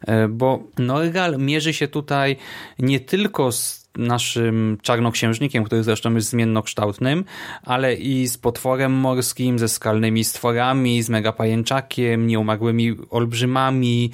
e, 0.08 0.28
bo 0.28 0.64
Norgal 0.78 1.38
mierzy 1.38 1.74
się 1.74 1.88
tutaj 1.88 2.38
nie 2.80 3.00
tylko 3.00 3.52
z 3.52 3.81
naszym 3.98 4.78
czarnoksiężnikiem, 4.82 5.64
który 5.64 5.84
zresztą 5.84 6.16
jest 6.16 6.30
zmiennokształtnym, 6.30 7.26
ale 7.64 7.96
i 7.96 8.28
z 8.28 8.38
potworem 8.38 8.92
morskim, 8.92 9.60
ze 9.60 9.70
skalnymi 9.70 10.24
stworami, 10.24 11.04
z 11.04 11.10
megapajęczakiem, 11.10 12.28
nieumarłymi 12.28 12.96
olbrzymami, 13.10 14.12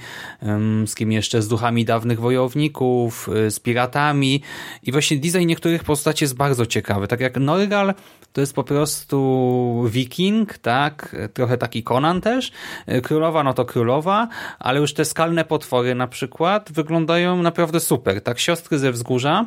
z 0.85 0.95
kim 0.95 1.11
jeszcze, 1.11 1.41
z 1.41 1.47
duchami 1.47 1.85
dawnych 1.85 2.19
wojowników, 2.19 3.29
y, 3.47 3.51
z 3.51 3.59
piratami 3.59 4.41
i 4.83 4.91
właśnie 4.91 5.17
design 5.17 5.47
niektórych 5.47 5.83
postaci 5.83 6.23
jest 6.23 6.35
bardzo 6.35 6.65
ciekawy. 6.65 7.07
Tak 7.07 7.19
jak 7.19 7.37
Norgal 7.37 7.93
to 8.33 8.41
jest 8.41 8.53
po 8.53 8.63
prostu 8.63 9.83
wiking, 9.89 10.57
tak? 10.57 11.15
Trochę 11.33 11.57
taki 11.57 11.83
Conan 11.83 12.21
też. 12.21 12.51
Y, 12.91 13.01
królowa, 13.01 13.43
no 13.43 13.53
to 13.53 13.65
królowa, 13.65 14.27
ale 14.59 14.79
już 14.79 14.93
te 14.93 15.05
skalne 15.05 15.45
potwory 15.45 15.95
na 15.95 16.07
przykład 16.07 16.71
wyglądają 16.71 17.41
naprawdę 17.41 17.79
super. 17.79 18.21
Tak, 18.21 18.39
siostry 18.39 18.79
ze 18.79 18.91
wzgórza 18.91 19.45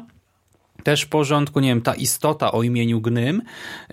też 0.81 1.03
w 1.03 1.09
porządku, 1.09 1.61
nie 1.61 1.69
wiem, 1.69 1.83
ta 1.83 1.95
istota 1.95 2.53
o 2.53 2.63
imieniu 2.63 3.01
Gnym, 3.01 3.43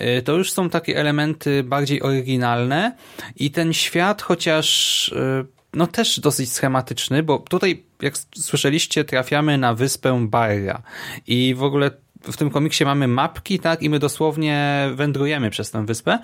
y, 0.01 0.21
to 0.21 0.33
już 0.33 0.51
są 0.51 0.69
takie 0.69 0.97
elementy 0.97 1.63
bardziej 1.63 2.01
oryginalne 2.01 2.95
i 3.35 3.51
ten 3.51 3.73
świat, 3.73 4.21
chociaż 4.21 5.07
y, 5.09 5.45
no 5.73 5.87
też 5.87 6.19
dosyć 6.19 6.51
schematyczny, 6.51 7.23
bo 7.23 7.39
tutaj, 7.39 7.83
jak 8.01 8.13
słyszeliście, 8.35 9.03
trafiamy 9.03 9.57
na 9.57 9.73
wyspę 9.73 10.27
Barra 10.27 10.81
i 11.27 11.55
w 11.57 11.63
ogóle 11.63 11.91
w 12.23 12.37
tym 12.37 12.49
komiksie 12.49 12.85
mamy 12.85 13.07
mapki, 13.07 13.59
tak, 13.59 13.81
i 13.81 13.89
my 13.89 13.99
dosłownie 13.99 14.89
wędrujemy 14.93 15.49
przez 15.49 15.71
tę 15.71 15.85
wyspę. 15.85 16.19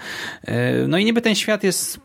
Y, 0.48 0.52
no 0.88 0.98
i 0.98 1.06
niby 1.06 1.22
ten 1.22 1.36
świat 1.36 1.64
jest 1.64 2.00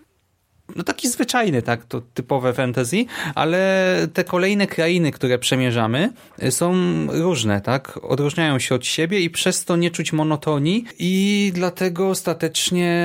no 0.76 0.82
taki 0.82 1.08
zwyczajny, 1.08 1.62
tak, 1.62 1.84
to 1.84 2.00
typowe 2.00 2.52
fantasy, 2.54 3.04
ale 3.34 4.08
te 4.12 4.24
kolejne 4.24 4.66
krainy, 4.66 5.10
które 5.10 5.38
przemierzamy 5.38 6.12
y, 6.42 6.50
są 6.50 6.74
różne, 7.06 7.60
tak, 7.60 8.00
odróżniają 8.02 8.58
się 8.58 8.74
od 8.74 8.86
siebie 8.86 9.20
i 9.20 9.30
przez 9.30 9.64
to 9.64 9.76
nie 9.76 9.90
czuć 9.90 10.12
monotonii 10.12 10.84
i 10.98 11.50
dlatego 11.54 12.08
ostatecznie 12.08 12.98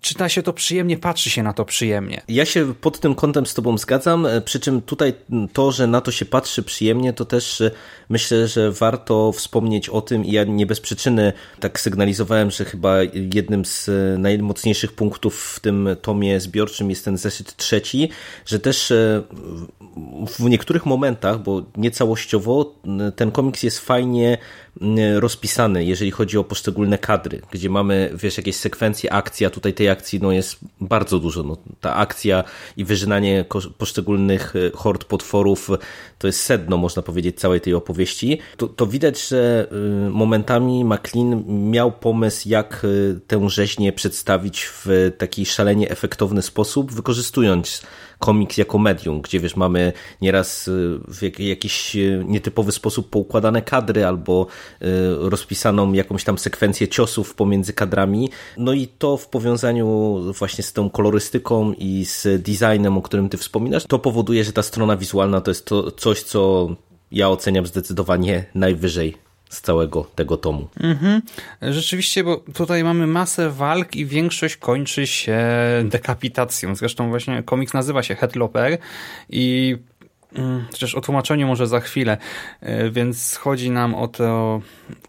czyta 0.00 0.28
się 0.28 0.42
to 0.42 0.52
przyjemnie, 0.52 0.98
patrzy 0.98 1.30
się 1.30 1.42
na 1.42 1.52
to 1.52 1.64
przyjemnie. 1.64 2.22
Ja 2.28 2.44
się 2.44 2.74
pod 2.74 3.00
tym 3.00 3.14
kątem 3.14 3.46
z 3.46 3.54
tobą 3.54 3.78
zgadzam, 3.78 4.26
e, 4.26 4.40
przy 4.40 4.60
czym 4.60 4.82
tutaj 4.82 5.12
to, 5.52 5.72
że 5.72 5.86
na 5.86 6.00
to 6.00 6.10
się 6.10 6.24
patrzy 6.24 6.62
przyjemnie, 6.62 7.12
to 7.12 7.24
też 7.24 7.60
e, 7.60 7.70
myślę, 8.08 8.48
że 8.48 8.72
warto 8.72 9.32
wspomnieć 9.32 9.88
o 9.88 10.00
tym 10.00 10.24
i 10.24 10.32
ja 10.32 10.44
nie 10.44 10.66
bez 10.66 10.80
przyczyny 10.80 11.32
tak 11.60 11.80
sygnalizowałem, 11.80 12.50
że 12.50 12.64
chyba 12.64 12.96
jednym 13.34 13.64
z 13.64 13.88
e, 13.88 14.18
najmocniejszych 14.18 14.92
punktów 14.92 15.54
w 15.56 15.60
tym 15.60 15.88
tomie 16.02 16.40
zbiorczym 16.40 16.90
jest 16.90 17.04
ten 17.04 17.16
zeszyt 17.16 17.56
trzeci, 17.56 18.08
że 18.46 18.58
też 18.58 18.92
w 20.26 20.40
niektórych 20.40 20.86
momentach, 20.86 21.42
bo 21.42 21.62
nie 21.76 21.90
całościowo, 21.90 22.74
ten 23.16 23.30
komiks 23.30 23.62
jest 23.62 23.78
fajnie 23.78 24.38
rozpisany, 25.18 25.84
jeżeli 25.84 26.10
chodzi 26.10 26.38
o 26.38 26.44
poszczególne 26.44 26.98
kadry, 26.98 27.40
gdzie 27.50 27.70
mamy, 27.70 28.10
wiesz, 28.14 28.36
jakieś 28.36 28.56
sekwencje 28.56 29.12
akcji, 29.12 29.46
a 29.46 29.50
tutaj 29.50 29.74
tej 29.74 29.88
akcji 29.88 30.20
no, 30.22 30.32
jest 30.32 30.58
bardzo 30.80 31.18
dużo. 31.18 31.42
No, 31.42 31.56
ta 31.80 31.94
akcja 31.96 32.44
i 32.76 32.84
wyżynanie 32.84 33.44
poszczególnych 33.78 34.54
e, 34.56 34.70
hord 34.74 35.04
potworów 35.04 35.70
to 36.18 36.26
jest 36.26 36.40
sedno, 36.40 36.76
można 36.76 37.02
powiedzieć, 37.02 37.40
całej 37.40 37.60
tej 37.60 37.74
opowieści. 37.74 38.38
To, 38.56 38.66
to 38.66 38.86
widać, 38.86 39.28
że 39.28 39.68
e, 40.06 40.10
momentami 40.10 40.84
McLean 40.84 41.44
miał 41.70 41.92
pomysł, 41.92 42.48
jak 42.48 42.84
e, 42.84 43.20
tę 43.26 43.50
rzeźnię 43.50 43.92
przedstawić 43.92 44.64
w 44.64 45.12
taki 45.18 45.46
szalenie 45.46 45.90
efektowny 45.90 46.42
sposób, 46.42 46.92
wykorzystując 46.92 47.82
komiks 48.18 48.58
jako 48.58 48.78
medium, 48.78 49.20
gdzie 49.20 49.40
wiesz, 49.40 49.56
mamy 49.56 49.92
nieraz 50.20 50.68
y, 50.68 51.00
w 51.08 51.38
jakiś 51.38 51.96
y, 51.96 52.24
nietypowy 52.26 52.72
sposób 52.72 53.10
poukładane 53.10 53.62
kadry 53.62 54.06
albo 54.06 54.46
y, 54.82 54.86
rozpisaną 55.18 55.92
jakąś 55.92 56.24
tam 56.24 56.38
sekwencję 56.38 56.88
ciosów 56.88 57.34
pomiędzy 57.34 57.72
kadrami. 57.72 58.30
No 58.56 58.72
i 58.72 58.86
to 58.86 59.16
w 59.16 59.28
powiązaniu 59.28 60.18
właśnie 60.38 60.64
z 60.64 60.72
tą 60.72 60.90
kolorystyką 60.90 61.72
i 61.72 62.04
z 62.04 62.42
designem, 62.42 62.98
o 62.98 63.02
którym 63.02 63.28
ty 63.28 63.36
wspominasz, 63.36 63.84
to 63.86 63.98
powoduje, 63.98 64.44
że 64.44 64.52
ta 64.52 64.62
strona 64.62 64.96
wizualna 64.96 65.40
to 65.40 65.50
jest 65.50 65.66
to 65.66 65.90
coś, 65.90 66.22
co 66.22 66.68
ja 67.10 67.28
oceniam 67.28 67.66
zdecydowanie 67.66 68.44
najwyżej 68.54 69.27
z 69.48 69.60
całego 69.60 70.06
tego 70.14 70.36
tomu. 70.36 70.68
Mhm. 70.80 71.22
Rzeczywiście, 71.62 72.24
bo 72.24 72.36
tutaj 72.54 72.84
mamy 72.84 73.06
masę 73.06 73.50
walk 73.50 73.96
i 73.96 74.06
większość 74.06 74.56
kończy 74.56 75.06
się 75.06 75.38
dekapitacją. 75.84 76.74
Zresztą 76.74 77.08
właśnie 77.08 77.42
komiks 77.42 77.74
nazywa 77.74 78.02
się 78.02 78.14
Headloper 78.14 78.78
i 79.30 79.76
mm, 80.34 80.64
Chociaż 80.70 80.94
o 80.94 81.00
tłumaczeniu 81.00 81.46
może 81.46 81.66
za 81.66 81.80
chwilę, 81.80 82.16
e, 82.60 82.90
więc 82.90 83.36
chodzi 83.36 83.70
nam 83.70 83.94
o 83.94 84.08
to 84.08 84.60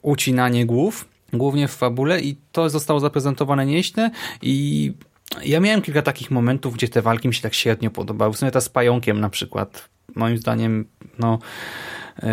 ucinanie 0.02 0.66
głów, 0.66 1.08
głównie 1.34 1.68
w 1.68 1.76
fabule 1.76 2.22
i 2.22 2.38
to 2.52 2.70
zostało 2.70 3.00
zaprezentowane 3.00 3.66
nieźle 3.66 4.12
i 4.42 4.94
ja 5.46 5.60
miałem 5.60 5.82
kilka 5.82 6.02
takich 6.02 6.32
momentów, 6.32 6.74
gdzie 6.74 6.90
te 6.90 7.02
walki 7.02 7.28
mi 7.28 7.34
się 7.34 7.42
tak 7.42 7.54
średnio 7.54 7.92
podobały. 7.92 8.34
W 8.34 8.38
sumie 8.38 8.52
ta 8.52 8.62
z 8.62 8.70
pająkiem 8.70 9.20
na 9.20 9.30
przykład, 9.30 9.90
moim 10.16 10.38
zdaniem, 10.38 10.86
no 11.20 11.40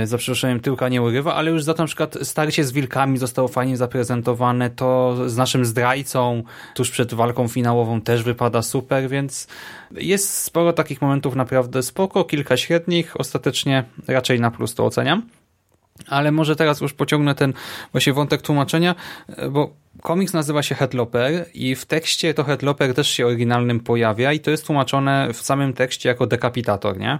za 0.04 0.18
przeproszeniem 0.18 0.60
tyłka 0.60 0.88
nie 0.88 1.02
urywa, 1.02 1.34
ale 1.34 1.50
już 1.50 1.62
za 1.62 1.74
to 1.74 1.82
na 1.82 1.86
przykład 1.86 2.18
starcie 2.22 2.64
z 2.64 2.72
wilkami 2.72 3.18
zostało 3.18 3.48
fajnie 3.48 3.76
zaprezentowane, 3.76 4.70
to 4.70 5.16
z 5.26 5.36
naszym 5.36 5.64
zdrajcą 5.64 6.42
tuż 6.74 6.90
przed 6.90 7.14
walką 7.14 7.48
finałową 7.48 8.00
też 8.00 8.22
wypada 8.22 8.62
super, 8.62 9.08
więc 9.08 9.46
jest 9.94 10.34
sporo 10.34 10.72
takich 10.72 11.02
momentów 11.02 11.34
naprawdę 11.34 11.82
spoko, 11.82 12.24
kilka 12.24 12.56
średnich, 12.56 13.20
ostatecznie 13.20 13.84
raczej 14.08 14.40
na 14.40 14.50
plus 14.50 14.74
to 14.74 14.84
oceniam. 14.86 15.22
Ale 16.08 16.32
może 16.32 16.56
teraz 16.56 16.80
już 16.80 16.92
pociągnę 16.92 17.34
ten 17.34 17.52
właśnie 17.92 18.12
wątek 18.12 18.42
tłumaczenia, 18.42 18.94
e, 19.28 19.48
bo 19.48 19.70
komiks 20.02 20.32
nazywa 20.32 20.62
się 20.62 20.74
Headloper 20.74 21.46
i 21.54 21.74
w 21.74 21.84
tekście 21.84 22.34
to 22.34 22.44
Headloper 22.44 22.94
też 22.94 23.08
się 23.08 23.26
oryginalnym 23.26 23.80
pojawia 23.80 24.32
i 24.32 24.40
to 24.40 24.50
jest 24.50 24.66
tłumaczone 24.66 25.28
w 25.32 25.40
samym 25.40 25.72
tekście 25.72 26.08
jako 26.08 26.26
dekapitator, 26.26 26.98
nie? 26.98 27.18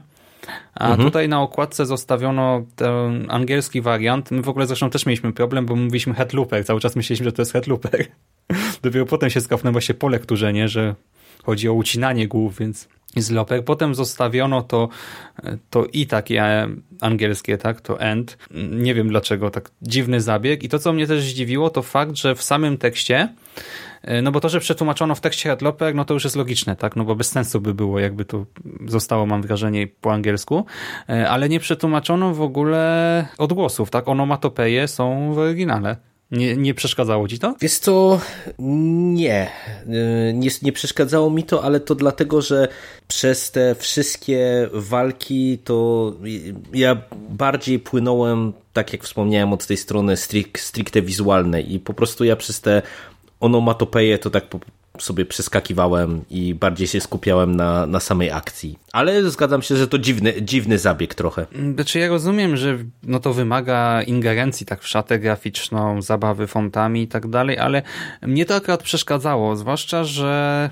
A 0.74 0.90
mhm. 0.90 1.08
tutaj 1.08 1.28
na 1.28 1.42
okładce 1.42 1.86
zostawiono 1.86 2.62
ten 2.76 3.26
angielski 3.30 3.80
wariant. 3.80 4.30
My 4.30 4.42
w 4.42 4.48
ogóle 4.48 4.66
zresztą 4.66 4.90
też 4.90 5.06
mieliśmy 5.06 5.32
problem, 5.32 5.66
bo 5.66 5.76
mówiliśmy 5.76 6.14
headlooper. 6.14 6.64
Cały 6.64 6.80
czas 6.80 6.96
myśleliśmy, 6.96 7.24
że 7.24 7.32
to 7.32 7.42
jest 7.42 7.52
headlooper. 7.52 8.06
Dopiero 8.82 9.06
potem 9.06 9.30
się 9.30 9.40
skapnę 9.40 9.72
właśnie 9.72 9.94
po 9.94 10.08
lekturze, 10.08 10.52
nie, 10.52 10.68
że 10.68 10.94
chodzi 11.44 11.68
o 11.68 11.72
ucinanie 11.72 12.28
głów, 12.28 12.58
więc 12.58 12.88
jest 13.16 13.30
Loper. 13.30 13.64
Potem 13.64 13.94
zostawiono 13.94 14.62
to, 14.62 14.88
to 15.70 15.84
i 15.84 16.06
takie 16.06 16.68
angielskie, 17.00 17.58
tak, 17.58 17.80
to 17.80 18.00
end. 18.00 18.38
Nie 18.70 18.94
wiem 18.94 19.08
dlaczego, 19.08 19.50
tak 19.50 19.70
dziwny 19.82 20.20
zabieg. 20.20 20.62
I 20.62 20.68
to, 20.68 20.78
co 20.78 20.92
mnie 20.92 21.06
też 21.06 21.22
zdziwiło, 21.24 21.70
to 21.70 21.82
fakt, 21.82 22.16
że 22.16 22.34
w 22.34 22.42
samym 22.42 22.78
tekście 22.78 23.28
no 24.22 24.32
bo 24.32 24.40
to, 24.40 24.48
że 24.48 24.60
przetłumaczono 24.60 25.14
w 25.14 25.20
tekście 25.20 25.48
Headloper, 25.48 25.94
no 25.94 26.04
to 26.04 26.14
już 26.14 26.24
jest 26.24 26.36
logiczne, 26.36 26.76
tak? 26.76 26.96
No 26.96 27.04
bo 27.04 27.14
bez 27.14 27.28
sensu 27.28 27.60
by 27.60 27.74
było, 27.74 27.98
jakby 27.98 28.24
to 28.24 28.46
zostało, 28.86 29.26
mam 29.26 29.42
wrażenie, 29.42 29.86
po 30.00 30.12
angielsku. 30.12 30.66
Ale 31.28 31.48
nie 31.48 31.60
przetłumaczono 31.60 32.34
w 32.34 32.42
ogóle 32.42 33.26
odgłosów, 33.38 33.90
tak? 33.90 34.08
Onomatopeje 34.08 34.88
są 34.88 35.32
w 35.34 35.38
oryginale. 35.38 35.96
Nie, 36.30 36.56
nie 36.56 36.74
przeszkadzało 36.74 37.28
ci 37.28 37.38
to? 37.38 37.54
Wiesz 37.60 37.78
co, 37.78 38.20
nie. 38.58 39.50
nie. 39.86 40.50
Nie 40.62 40.72
przeszkadzało 40.72 41.30
mi 41.30 41.44
to, 41.44 41.64
ale 41.64 41.80
to 41.80 41.94
dlatego, 41.94 42.42
że 42.42 42.68
przez 43.08 43.50
te 43.50 43.74
wszystkie 43.74 44.68
walki 44.72 45.58
to 45.64 46.12
ja 46.72 46.96
bardziej 47.28 47.78
płynąłem, 47.78 48.52
tak 48.72 48.92
jak 48.92 49.04
wspomniałem, 49.04 49.52
od 49.52 49.66
tej 49.66 49.76
strony 49.76 50.16
stricte 50.56 51.02
wizualnej 51.02 51.74
i 51.74 51.80
po 51.80 51.94
prostu 51.94 52.24
ja 52.24 52.36
przez 52.36 52.60
te 52.60 52.82
onomatopeje 53.40 54.18
to 54.18 54.30
tak 54.30 54.44
sobie 54.98 55.24
przeskakiwałem 55.24 56.24
i 56.30 56.54
bardziej 56.54 56.86
się 56.86 57.00
skupiałem 57.00 57.56
na, 57.56 57.86
na 57.86 58.00
samej 58.00 58.30
akcji. 58.30 58.78
Ale 58.92 59.30
zgadzam 59.30 59.62
się, 59.62 59.76
że 59.76 59.88
to 59.88 59.98
dziwny, 59.98 60.42
dziwny 60.42 60.78
zabieg 60.78 61.14
trochę. 61.14 61.46
Znaczy 61.74 61.98
ja 61.98 62.08
rozumiem, 62.08 62.56
że 62.56 62.78
no 63.02 63.20
to 63.20 63.32
wymaga 63.32 64.02
ingerencji 64.02 64.66
tak 64.66 64.82
w 64.82 64.88
szatę 64.88 65.18
graficzną, 65.18 66.02
zabawy 66.02 66.46
fontami 66.46 67.02
i 67.02 67.08
tak 67.08 67.28
dalej, 67.28 67.58
ale 67.58 67.82
mnie 68.22 68.46
to 68.46 68.54
akurat 68.54 68.82
przeszkadzało, 68.82 69.56
zwłaszcza, 69.56 70.04
że 70.04 70.70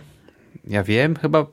ja 0.68 0.82
wiem, 0.82 1.16
chyba 1.16 1.46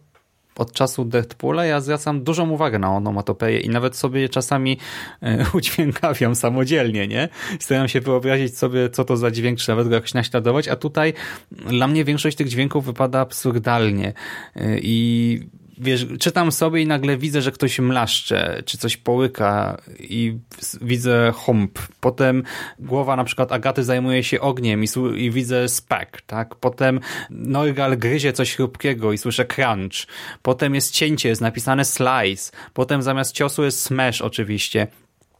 od 0.62 0.72
czasu 0.72 1.06
Deadpoola. 1.06 1.66
Ja 1.66 1.82
zwracam 1.82 2.24
dużą 2.24 2.50
uwagę 2.50 2.80
na 2.80 2.96
onomatopeję 2.96 3.60
i 3.60 3.70
nawet 3.70 3.96
sobie 3.96 4.30
czasami 4.30 4.78
e, 5.22 5.46
udźwiękawiam 5.58 6.36
samodzielnie, 6.36 7.08
nie? 7.08 7.30
Staram 7.60 7.88
się 7.88 8.02
wyobrazić 8.02 8.58
sobie, 8.58 8.90
co 8.90 9.06
to 9.06 9.18
za 9.18 9.32
dźwięk, 9.32 9.60
czy 9.60 9.70
nawet 9.70 9.88
go 9.88 9.96
jakoś 9.96 10.14
naśladować, 10.14 10.68
a 10.68 10.76
tutaj 10.76 11.14
dla 11.52 11.88
mnie 11.88 12.06
większość 12.06 12.38
tych 12.38 12.48
dźwięków 12.48 12.86
wypada 12.86 13.20
absurdalnie. 13.20 14.14
E, 14.56 14.80
i 14.80 15.40
wiesz, 15.82 16.06
czytam 16.20 16.52
sobie 16.52 16.82
i 16.82 16.88
nagle 16.88 17.18
widzę, 17.18 17.42
że 17.42 17.52
ktoś 17.52 17.80
mlaszcze, 17.80 18.64
czy 18.66 18.78
coś 18.78 18.98
połyka 18.98 19.82
i 20.00 20.38
widzę 20.82 21.32
hump. 21.36 21.80
Potem 22.00 22.44
głowa 22.80 23.16
na 23.16 23.24
przykład 23.24 23.52
Agaty 23.52 23.84
zajmuje 23.84 24.24
się 24.24 24.42
ogniem 24.42 24.84
i, 24.84 24.88
i 25.18 25.32
widzę 25.32 25.70
spek, 25.70 26.22
tak? 26.22 26.56
Potem 26.56 27.00
Norgal 27.30 27.98
gryzie 27.98 28.34
coś 28.34 28.56
chrupkiego 28.56 29.14
i 29.14 29.18
słyszę 29.18 29.46
crunch. 29.46 30.08
Potem 30.42 30.76
jest 30.76 30.92
cięcie, 30.94 31.30
jest 31.30 31.42
napisane 31.42 31.86
slice. 31.86 32.52
Potem 32.74 33.02
zamiast 33.02 33.32
ciosu 33.36 33.64
jest 33.64 33.82
smash 33.82 34.22
oczywiście. 34.22 34.88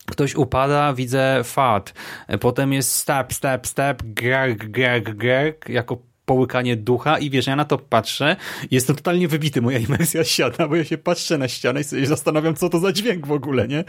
Ktoś 0.06 0.36
upada, 0.36 0.94
widzę 0.94 1.42
fart. 1.44 1.94
Potem 2.40 2.74
jest 2.74 2.96
step, 2.96 3.34
step, 3.34 3.68
step, 3.68 4.04
grg, 4.04 4.66
grg, 4.66 5.16
grg, 5.16 5.70
jako 5.70 6.11
połykanie 6.26 6.76
ducha 6.76 7.20
i 7.20 7.30
wiesz, 7.30 7.48
ja 7.48 7.56
na 7.56 7.66
to 7.66 7.78
patrzę 7.78 8.36
jestem 8.72 8.96
totalnie 8.96 9.28
wybity, 9.28 9.62
moja 9.62 9.80
imersja 9.80 10.24
siada, 10.24 10.68
bo 10.68 10.76
ja 10.76 10.86
się 10.86 10.98
patrzę 10.98 11.38
na 11.38 11.48
ścianę 11.48 11.82
i 11.82 11.84
sobie 11.84 12.06
zastanawiam, 12.06 12.56
co 12.56 12.70
to 12.70 12.80
za 12.80 12.94
dźwięk 12.94 13.28
w 13.28 13.32
ogóle, 13.32 13.68
nie? 13.68 13.84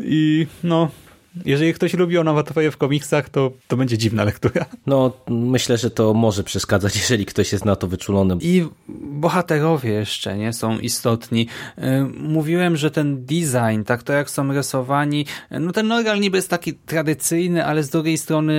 I 0.00 0.46
no, 0.64 0.90
jeżeli 1.44 1.74
ktoś 1.74 1.94
lubi 1.94 2.18
onomatopeję 2.18 2.70
w 2.70 2.76
komiksach, 2.76 3.28
to, 3.28 3.52
to 3.68 3.76
będzie 3.76 3.98
dziwna 3.98 4.24
lektura. 4.24 4.66
No, 4.86 5.12
myślę, 5.28 5.78
że 5.78 5.90
to 5.90 6.14
może 6.14 6.44
przeszkadzać, 6.44 6.96
jeżeli 6.96 7.26
ktoś 7.26 7.52
jest 7.52 7.64
na 7.64 7.76
to 7.76 7.86
wyczulony. 7.86 8.36
I 8.40 8.64
bohaterowie 8.88 9.90
jeszcze 9.90 10.36
nie 10.36 10.52
są 10.52 10.78
istotni. 10.78 11.46
Y, 11.78 11.82
mówiłem, 12.18 12.76
że 12.76 12.90
ten 12.90 13.24
design, 13.24 13.82
tak 13.86 14.02
to 14.02 14.12
jak 14.12 14.30
są 14.30 14.52
rysowani, 14.52 15.26
no 15.50 15.72
ten 15.72 15.86
Norgal 15.86 16.20
niby 16.20 16.38
jest 16.38 16.50
taki 16.50 16.74
tradycyjny, 16.74 17.66
ale 17.66 17.82
z 17.82 17.90
drugiej 17.90 18.18
strony, 18.18 18.54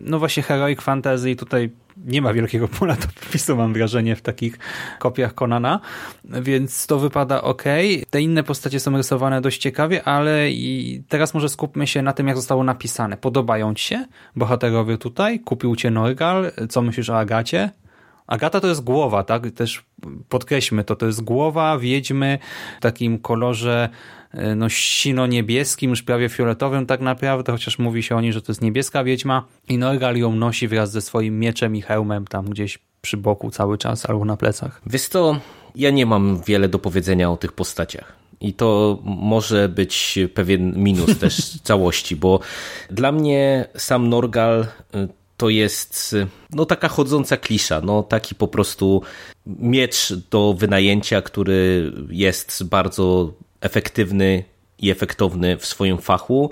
no 0.00 0.18
właśnie 0.18 0.42
heroic 0.42 0.80
fantasy 0.80 1.30
i 1.30 1.36
tutaj 1.36 1.70
nie 2.04 2.22
ma 2.22 2.32
wielkiego 2.32 2.68
pola 2.68 2.96
do 2.96 3.06
popisu, 3.24 3.56
mam 3.56 3.72
wrażenie, 3.72 4.16
w 4.16 4.22
takich 4.22 4.58
kopiach 4.98 5.34
Konana, 5.34 5.80
więc 6.24 6.86
to 6.86 6.98
wypada 6.98 7.42
ok. 7.42 7.62
Te 8.10 8.20
inne 8.20 8.42
postacie 8.42 8.80
są 8.80 8.96
rysowane 8.96 9.40
dość 9.40 9.60
ciekawie, 9.60 10.04
ale 10.04 10.50
i 10.50 11.02
teraz 11.08 11.34
może 11.34 11.48
skupmy 11.48 11.86
się 11.86 12.02
na 12.02 12.12
tym, 12.12 12.28
jak 12.28 12.36
zostało 12.36 12.64
napisane. 12.64 13.16
Podobają 13.16 13.74
ci 13.74 13.84
się 13.84 14.04
bohaterowie 14.36 14.98
tutaj? 14.98 15.40
Kupił 15.40 15.76
cię 15.76 15.90
Norgal? 15.90 16.52
Co 16.68 16.82
myślisz 16.82 17.10
o 17.10 17.18
Agacie? 17.18 17.70
Agata 18.26 18.60
to 18.60 18.68
jest 18.68 18.84
głowa, 18.84 19.22
tak? 19.22 19.50
Też 19.50 19.84
podkreślmy 20.28 20.84
to, 20.84 20.96
to 20.96 21.06
jest 21.06 21.24
głowa 21.24 21.78
wiedźmy 21.78 22.38
w 22.78 22.82
takim 22.82 23.18
kolorze 23.18 23.88
no 24.56 24.68
sino-niebieskim, 24.68 25.90
już 25.90 26.02
prawie 26.02 26.28
fioletowym 26.28 26.86
tak 26.86 27.00
naprawdę, 27.00 27.52
chociaż 27.52 27.78
mówi 27.78 28.02
się 28.02 28.16
o 28.16 28.20
niej, 28.20 28.32
że 28.32 28.42
to 28.42 28.52
jest 28.52 28.62
niebieska 28.62 29.04
wiedźma 29.04 29.44
i 29.68 29.78
Norgal 29.78 30.16
ją 30.16 30.36
nosi 30.36 30.68
wraz 30.68 30.90
ze 30.90 31.00
swoim 31.00 31.38
mieczem 31.38 31.76
i 31.76 31.82
hełmem 31.82 32.26
tam 32.26 32.44
gdzieś 32.44 32.78
przy 33.00 33.16
boku 33.16 33.50
cały 33.50 33.78
czas 33.78 34.10
albo 34.10 34.24
na 34.24 34.36
plecach. 34.36 34.80
Wiesz 34.86 35.08
to, 35.08 35.40
ja 35.74 35.90
nie 35.90 36.06
mam 36.06 36.40
wiele 36.46 36.68
do 36.68 36.78
powiedzenia 36.78 37.30
o 37.30 37.36
tych 37.36 37.52
postaciach. 37.52 38.12
I 38.40 38.52
to 38.52 38.98
może 39.04 39.68
być 39.68 40.18
pewien 40.34 40.82
minus 40.82 41.18
też 41.18 41.50
całości, 41.62 42.16
bo 42.16 42.40
dla 42.90 43.12
mnie 43.12 43.68
sam 43.76 44.08
Norgal 44.08 44.66
y, 44.94 45.08
to 45.36 45.48
jest 45.48 46.16
no 46.50 46.66
taka 46.66 46.88
chodząca 46.88 47.36
klisza, 47.36 47.80
no 47.80 48.02
taki 48.02 48.34
po 48.34 48.48
prostu 48.48 49.02
miecz 49.46 50.12
do 50.30 50.54
wynajęcia, 50.58 51.22
który 51.22 51.92
jest 52.10 52.64
bardzo 52.64 53.32
efektywny 53.62 54.44
i 54.78 54.90
efektowny 54.90 55.56
w 55.56 55.66
swoim 55.66 55.98
fachu. 55.98 56.50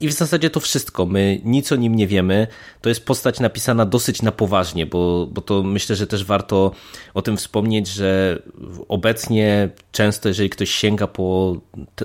I 0.00 0.08
w 0.08 0.12
zasadzie 0.12 0.50
to 0.50 0.60
wszystko. 0.60 1.06
My 1.06 1.40
nic 1.44 1.72
o 1.72 1.76
nim 1.76 1.94
nie 1.94 2.06
wiemy. 2.06 2.46
To 2.80 2.88
jest 2.88 3.06
postać 3.06 3.40
napisana 3.40 3.86
dosyć 3.86 4.22
na 4.22 4.32
poważnie, 4.32 4.86
bo, 4.86 5.26
bo 5.26 5.40
to 5.40 5.62
myślę, 5.62 5.96
że 5.96 6.06
też 6.06 6.24
warto 6.24 6.72
o 7.14 7.22
tym 7.22 7.36
wspomnieć, 7.36 7.88
że 7.88 8.42
obecnie 8.88 9.68
często, 9.92 10.28
jeżeli 10.28 10.50
ktoś 10.50 10.70
sięga 10.70 11.06
po 11.06 11.56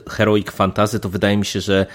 heroic 0.10 0.52
fantazy, 0.52 1.00
to 1.00 1.10
wydaje 1.10 1.38
mi 1.38 1.46
się, 1.46 1.62
że 1.62 1.86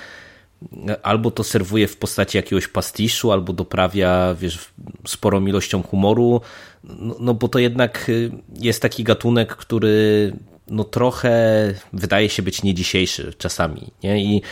albo 1.03 1.31
to 1.31 1.45
serwuje 1.45 1.89
w 1.89 1.97
postaci 1.97 2.37
jakiegoś 2.37 2.69
pastiszu, 2.69 3.33
albo 3.33 3.53
doprawia, 3.53 4.35
wiesz, 4.35 4.73
sporą 5.07 5.47
ilością 5.47 5.83
humoru, 5.83 6.41
no, 6.85 7.17
no 7.21 7.35
bo 7.35 7.49
to 7.49 7.59
jednak 7.59 8.09
y, 8.09 8.31
jest 8.61 8.83
taki 8.83 9.05
gatunek, 9.05 9.57
który 9.57 10.33
no 10.69 10.85
trochę 10.85 11.75
wydaje 11.93 12.29
się 12.29 12.43
być 12.43 12.63
nie 12.63 12.75
dzisiejszy 12.75 13.33
czasami, 13.39 13.91
nie? 14.03 14.25
I 14.25 14.43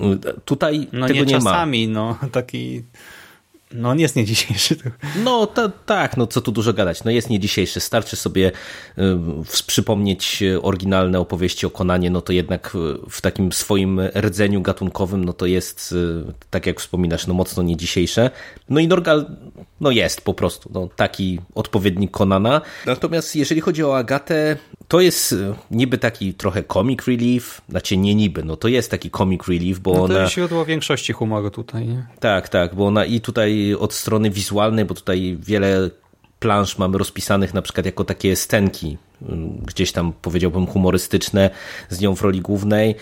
y, 0.00 0.18
tutaj 0.44 0.88
no 0.92 1.06
tego 1.06 1.20
nie, 1.20 1.26
nie 1.26 1.32
czasami, 1.32 1.88
no 1.88 2.18
taki 2.32 2.82
no 3.72 3.88
on 3.88 3.98
jest 4.00 4.16
nie 4.16 4.24
dzisiejszy. 4.24 4.76
No 5.24 5.46
ta, 5.46 5.68
tak, 5.68 6.16
no 6.16 6.26
co 6.26 6.40
tu 6.40 6.52
dużo 6.52 6.72
gadać. 6.72 7.04
No 7.04 7.10
jest 7.10 7.30
nie 7.30 7.40
dzisiejszy. 7.40 7.80
Starczy 7.80 8.16
sobie 8.16 8.52
y, 8.98 9.02
przypomnieć 9.66 10.42
oryginalne 10.62 11.20
opowieści 11.20 11.66
o 11.66 11.70
Konanie, 11.70 12.10
no 12.10 12.20
to 12.20 12.32
jednak 12.32 12.74
y, 12.74 13.10
w 13.10 13.20
takim 13.20 13.52
swoim 13.52 14.00
rdzeniu 14.00 14.62
gatunkowym, 14.62 15.24
no 15.24 15.32
to 15.32 15.46
jest, 15.46 15.92
y, 15.92 16.32
tak 16.50 16.66
jak 16.66 16.80
wspominasz, 16.80 17.26
no 17.26 17.34
mocno 17.34 17.62
nie 17.62 17.76
dzisiejsze. 17.76 18.30
No 18.68 18.80
i 18.80 18.88
Norgal, 18.88 19.26
no 19.80 19.90
jest 19.90 20.20
po 20.20 20.34
prostu, 20.34 20.70
no 20.72 20.88
taki 20.96 21.40
odpowiednik 21.54 22.10
Konana. 22.10 22.60
Natomiast 22.86 23.36
jeżeli 23.36 23.60
chodzi 23.60 23.84
o 23.84 23.96
Agatę, 23.96 24.56
to 24.88 25.00
jest 25.00 25.34
niby 25.70 25.98
taki 25.98 26.34
trochę 26.34 26.62
comic 26.62 27.06
relief, 27.06 27.60
znaczy 27.68 27.96
nie 27.96 28.14
niby, 28.14 28.44
no 28.44 28.56
to 28.56 28.68
jest 28.68 28.90
taki 28.90 29.10
comic 29.10 29.48
relief, 29.48 29.78
bo 29.78 29.92
no 29.92 29.98
to 29.98 30.04
ona... 30.04 30.20
jest 30.20 30.34
źródło 30.34 30.64
większości 30.64 31.12
humoru 31.12 31.50
tutaj, 31.50 31.86
nie? 31.86 32.06
Tak, 32.20 32.48
tak, 32.48 32.74
bo 32.74 32.86
ona 32.86 33.04
i 33.04 33.20
tutaj 33.20 33.74
od 33.74 33.94
strony 33.94 34.30
wizualnej, 34.30 34.84
bo 34.84 34.94
tutaj 34.94 35.38
wiele 35.40 35.90
plansz 36.38 36.78
mamy 36.78 36.98
rozpisanych 36.98 37.54
na 37.54 37.62
przykład 37.62 37.86
jako 37.86 38.04
takie 38.04 38.36
scenki, 38.36 38.96
gdzieś 39.66 39.92
tam 39.92 40.12
powiedziałbym 40.22 40.66
humorystyczne 40.66 41.50
z 41.88 42.00
nią 42.00 42.16
w 42.16 42.22
roli 42.22 42.40
głównej, 42.40 42.94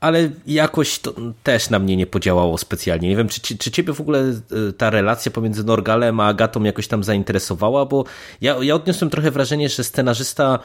ale 0.00 0.30
jakoś 0.46 0.98
to 0.98 1.14
też 1.42 1.70
na 1.70 1.78
mnie 1.78 1.96
nie 1.96 2.06
podziałało 2.06 2.58
specjalnie. 2.58 3.08
Nie 3.08 3.16
wiem, 3.16 3.28
czy, 3.28 3.58
czy 3.58 3.70
ciebie 3.70 3.92
w 3.92 4.00
ogóle 4.00 4.20
e, 4.20 4.72
ta 4.72 4.90
relacja 4.90 5.32
pomiędzy 5.32 5.64
Norgalem 5.64 6.20
a 6.20 6.26
Agatą 6.26 6.62
jakoś 6.62 6.88
tam 6.88 7.04
zainteresowała, 7.04 7.86
bo 7.86 8.04
ja, 8.40 8.56
ja 8.60 8.74
odniosłem 8.74 9.10
trochę 9.10 9.30
wrażenie, 9.30 9.68
że 9.68 9.84
scenarzysta 9.84 10.58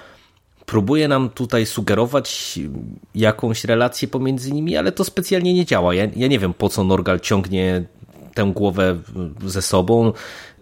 próbuje 0.66 1.08
nam 1.08 1.30
tutaj 1.30 1.66
sugerować 1.66 2.60
jakąś 3.16 3.64
relację 3.64 4.08
pomiędzy 4.08 4.52
nimi, 4.52 4.78
ale 4.78 4.92
to 4.92 5.04
specjalnie 5.04 5.54
nie 5.54 5.66
działa. 5.66 5.94
Ja, 5.94 6.08
ja 6.16 6.28
nie 6.28 6.40
wiem, 6.40 6.54
po 6.54 6.70
co 6.70 6.84
Norgal 6.84 7.20
ciągnie 7.20 7.84
tę 8.34 8.52
głowę 8.56 8.98
ze 9.46 9.62
sobą. 9.62 10.14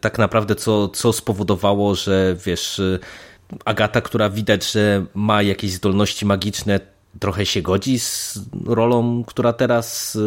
Tak 0.01 0.17
naprawdę 0.17 0.55
co, 0.55 0.87
co 0.87 1.13
spowodowało, 1.13 1.95
że 1.95 2.35
wiesz, 2.45 2.81
Agata, 3.65 4.01
która 4.01 4.29
widać, 4.29 4.71
że 4.71 5.05
ma 5.13 5.41
jakieś 5.41 5.71
zdolności 5.71 6.25
magiczne, 6.25 6.79
trochę 7.19 7.45
się 7.45 7.61
godzi 7.61 7.99
z 7.99 8.39
rolą, 8.65 9.23
która 9.27 9.53
teraz 9.53 10.17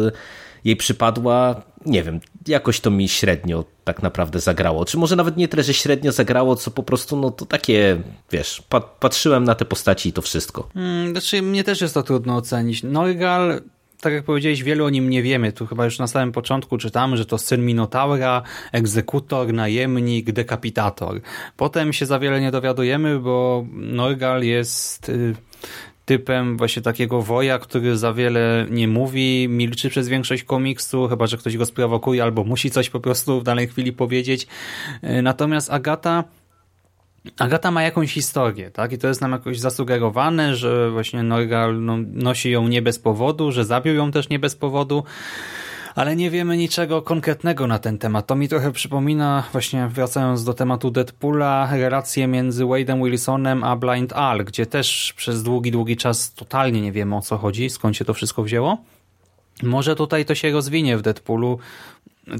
jej 0.65 0.75
przypadła, 0.75 1.61
nie 1.85 2.03
wiem, 2.03 2.19
jakoś 2.47 2.79
to 2.79 2.91
mi 2.91 3.09
średnio 3.09 3.65
tak 3.83 4.03
naprawdę 4.03 4.39
zagrało. 4.39 4.85
Czy 4.85 4.97
może 4.97 5.15
nawet 5.15 5.37
nie 5.37 5.47
tyle, 5.47 5.63
że 5.63 5.73
średnio 5.73 6.11
zagrało, 6.11 6.55
co 6.55 6.71
po 6.71 6.83
prostu, 6.83 7.17
no 7.17 7.31
to 7.31 7.45
takie, 7.45 8.01
wiesz, 8.31 8.63
patrzyłem 8.99 9.43
na 9.43 9.55
te 9.55 9.65
postaci 9.65 10.09
i 10.09 10.13
to 10.13 10.21
wszystko. 10.21 10.69
Hmm, 10.73 11.11
znaczy, 11.11 11.41
mnie 11.41 11.63
też 11.63 11.81
jest 11.81 11.93
to 11.93 12.03
trudno 12.03 12.35
ocenić. 12.35 12.83
Norgal 12.83 13.61
tak 14.01 14.13
jak 14.13 14.23
powiedziałeś, 14.23 14.63
wielu 14.63 14.85
o 14.85 14.89
nim 14.89 15.09
nie 15.09 15.23
wiemy. 15.23 15.51
Tu 15.51 15.67
chyba 15.67 15.85
już 15.85 15.99
na 15.99 16.07
samym 16.07 16.31
początku 16.31 16.77
czytamy, 16.77 17.17
że 17.17 17.25
to 17.25 17.37
syn 17.37 17.65
Minotaura, 17.65 18.41
egzekutor, 18.71 19.53
najemnik, 19.53 20.31
dekapitator. 20.31 21.21
Potem 21.57 21.93
się 21.93 22.05
za 22.05 22.19
wiele 22.19 22.41
nie 22.41 22.51
dowiadujemy, 22.51 23.19
bo 23.19 23.65
Norgal 23.73 24.43
jest 24.43 25.09
y, 25.09 25.35
typem 26.05 26.57
właśnie 26.57 26.81
takiego 26.81 27.21
woja, 27.21 27.59
który 27.59 27.97
za 27.97 28.13
wiele 28.13 28.67
nie 28.69 28.87
mówi, 28.87 29.47
milczy 29.49 29.89
przez 29.89 30.07
większość 30.07 30.43
komiksu, 30.43 31.07
chyba 31.07 31.27
że 31.27 31.37
ktoś 31.37 31.57
go 31.57 31.65
sprowokuje 31.65 32.23
albo 32.23 32.43
musi 32.43 32.71
coś 32.71 32.89
po 32.89 32.99
prostu 32.99 33.39
w 33.39 33.43
danej 33.43 33.67
chwili 33.67 33.93
powiedzieć. 33.93 34.47
Y, 35.03 35.21
natomiast 35.21 35.71
Agata 35.71 36.23
Agata 37.37 37.71
ma 37.71 37.83
jakąś 37.83 38.13
historię, 38.13 38.71
tak? 38.71 38.91
I 38.91 38.97
to 38.97 39.07
jest 39.07 39.21
nam 39.21 39.31
jakoś 39.31 39.59
zasugerowane, 39.59 40.55
że 40.55 40.91
właśnie 40.91 41.23
Norgal 41.23 41.83
no, 41.83 41.97
nosi 42.13 42.51
ją 42.51 42.67
nie 42.67 42.81
bez 42.81 42.99
powodu, 42.99 43.51
że 43.51 43.65
zabił 43.65 43.93
ją 43.93 44.11
też 44.11 44.29
nie 44.29 44.39
bez 44.39 44.55
powodu, 44.55 45.03
ale 45.95 46.15
nie 46.15 46.29
wiemy 46.29 46.57
niczego 46.57 47.01
konkretnego 47.01 47.67
na 47.67 47.79
ten 47.79 47.97
temat. 47.97 48.27
To 48.27 48.35
mi 48.35 48.47
trochę 48.47 48.71
przypomina, 48.71 49.43
właśnie 49.51 49.87
wracając 49.87 50.43
do 50.43 50.53
tematu 50.53 50.91
Deadpoola, 50.91 51.69
relacje 51.71 52.27
między 52.27 52.63
Wade'em 52.63 53.05
Wilsonem 53.05 53.63
a 53.63 53.75
Blind 53.75 54.13
Al, 54.13 54.45
gdzie 54.45 54.65
też 54.65 55.13
przez 55.17 55.43
długi, 55.43 55.71
długi 55.71 55.97
czas 55.97 56.33
totalnie 56.33 56.81
nie 56.81 56.91
wiemy 56.91 57.15
o 57.15 57.21
co 57.21 57.37
chodzi, 57.37 57.69
skąd 57.69 57.97
się 57.97 58.05
to 58.05 58.13
wszystko 58.13 58.43
wzięło. 58.43 58.77
Może 59.63 59.95
tutaj 59.95 60.25
to 60.25 60.35
się 60.35 60.51
rozwinie 60.51 60.97
w 60.97 61.01
Deadpoolu, 61.01 61.59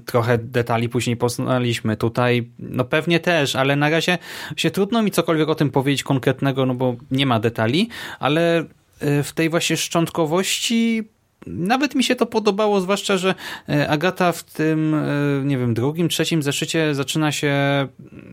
trochę 0.06 0.38
detali 0.38 0.90
później 0.90 1.18
poznaliśmy. 1.18 1.98
Tutaj 1.98 2.50
no 2.60 2.86
pewnie 2.86 3.20
też, 3.20 3.56
ale 3.56 3.76
na 3.76 3.90
razie 3.90 4.18
się 4.58 4.72
trudno 4.72 5.04
mi 5.04 5.12
cokolwiek 5.12 5.50
o 5.50 5.56
tym 5.56 5.72
powiedzieć 5.72 6.04
konkretnego, 6.04 6.66
no 6.66 6.76
bo 6.76 6.96
nie 7.12 7.26
ma 7.26 7.40
detali, 7.40 7.90
ale 8.20 8.62
y, 8.62 9.24
w 9.24 9.32
tej 9.34 9.50
właśnie 9.50 9.78
szczątkowości 9.78 11.04
nawet 11.48 11.96
mi 11.96 12.04
się 12.04 12.16
to 12.16 12.26
podobało, 12.26 12.82
zwłaszcza, 12.82 13.18
że 13.18 13.36
y, 13.70 13.90
Agata 13.90 14.32
w 14.32 14.44
tym, 14.44 14.94
y, 14.94 15.42
nie 15.46 15.58
wiem, 15.58 15.74
drugim, 15.74 16.10
trzecim 16.10 16.44
zeszycie 16.44 16.96
zaczyna 16.96 17.32
się 17.32 17.54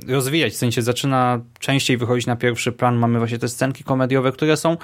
rozwijać, 0.09 0.53
w 0.53 0.57
sensie 0.57 0.83
zaczyna 0.83 1.41
częściej 1.59 1.97
wychodzić 1.97 2.27
na 2.27 2.37
pierwszy 2.37 2.73
plan. 2.73 2.97
Mamy 2.97 3.19
właśnie 3.19 3.39
te 3.39 3.49
scenki 3.49 3.85
komediowe, 3.85 4.33
które 4.33 4.57
są 4.57 4.77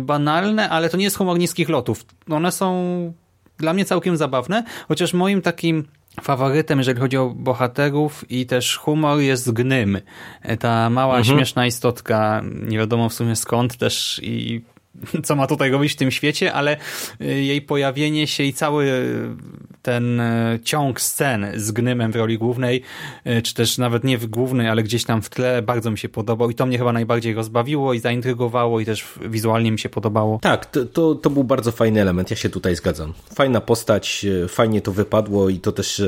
banalne, 0.00 0.68
ale 0.68 0.88
to 0.88 0.96
nie 0.96 1.04
jest 1.04 1.16
humor 1.16 1.38
niskich 1.38 1.68
lotów. 1.68 2.04
One 2.30 2.52
są 2.52 3.12
dla 3.58 3.72
mnie 3.72 3.84
całkiem 3.84 4.16
zabawne, 4.16 4.64
chociaż 4.88 5.14
moim 5.14 5.42
takim 5.42 5.84
faworytem, 6.22 6.78
jeżeli 6.78 7.00
chodzi 7.00 7.16
o 7.16 7.30
bohaterów 7.30 8.30
i 8.30 8.46
też 8.46 8.76
humor 8.76 9.18
jest 9.20 9.52
Gnym. 9.52 9.98
Ta 10.60 10.90
mała, 10.90 11.16
mhm. 11.18 11.36
śmieszna 11.36 11.66
istotka, 11.66 12.42
nie 12.62 12.78
wiadomo 12.78 13.08
w 13.08 13.14
sumie 13.14 13.36
skąd 13.36 13.76
też 13.76 14.20
i 14.22 14.62
co 15.24 15.36
ma 15.36 15.46
tutaj 15.46 15.70
robić 15.70 15.92
w 15.92 15.96
tym 15.96 16.10
świecie, 16.10 16.52
ale 16.52 16.76
y, 17.20 17.24
jej 17.24 17.62
pojawienie 17.62 18.26
się 18.26 18.44
i 18.44 18.52
cały 18.52 18.92
ten 19.82 20.20
y, 20.20 20.60
ciąg 20.64 21.00
scen 21.00 21.46
z 21.56 21.72
Gnymem 21.72 22.12
w 22.12 22.16
roli 22.16 22.38
głównej, 22.38 22.82
y, 23.26 23.42
czy 23.42 23.54
też 23.54 23.78
nawet 23.78 24.04
nie 24.04 24.18
w 24.18 24.26
głównej, 24.26 24.68
ale 24.68 24.82
gdzieś 24.82 25.04
tam 25.04 25.22
w 25.22 25.30
tle, 25.30 25.62
bardzo 25.62 25.90
mi 25.90 25.98
się 25.98 26.08
podobał 26.08 26.50
i 26.50 26.54
to 26.54 26.66
mnie 26.66 26.78
chyba 26.78 26.92
najbardziej 26.92 27.34
rozbawiło 27.34 27.94
i 27.94 28.00
zaintrygowało 28.00 28.80
i 28.80 28.84
też 28.84 29.04
wizualnie 29.26 29.72
mi 29.72 29.78
się 29.78 29.88
podobało. 29.88 30.38
Tak, 30.42 30.66
to, 30.66 30.84
to, 30.84 31.14
to 31.14 31.30
był 31.30 31.44
bardzo 31.44 31.72
fajny 31.72 32.00
element, 32.00 32.30
ja 32.30 32.36
się 32.36 32.50
tutaj 32.50 32.76
zgadzam. 32.76 33.12
Fajna 33.34 33.60
postać, 33.60 34.26
fajnie 34.48 34.80
to 34.80 34.92
wypadło 34.92 35.48
i 35.48 35.58
to 35.58 35.72
też 35.72 36.02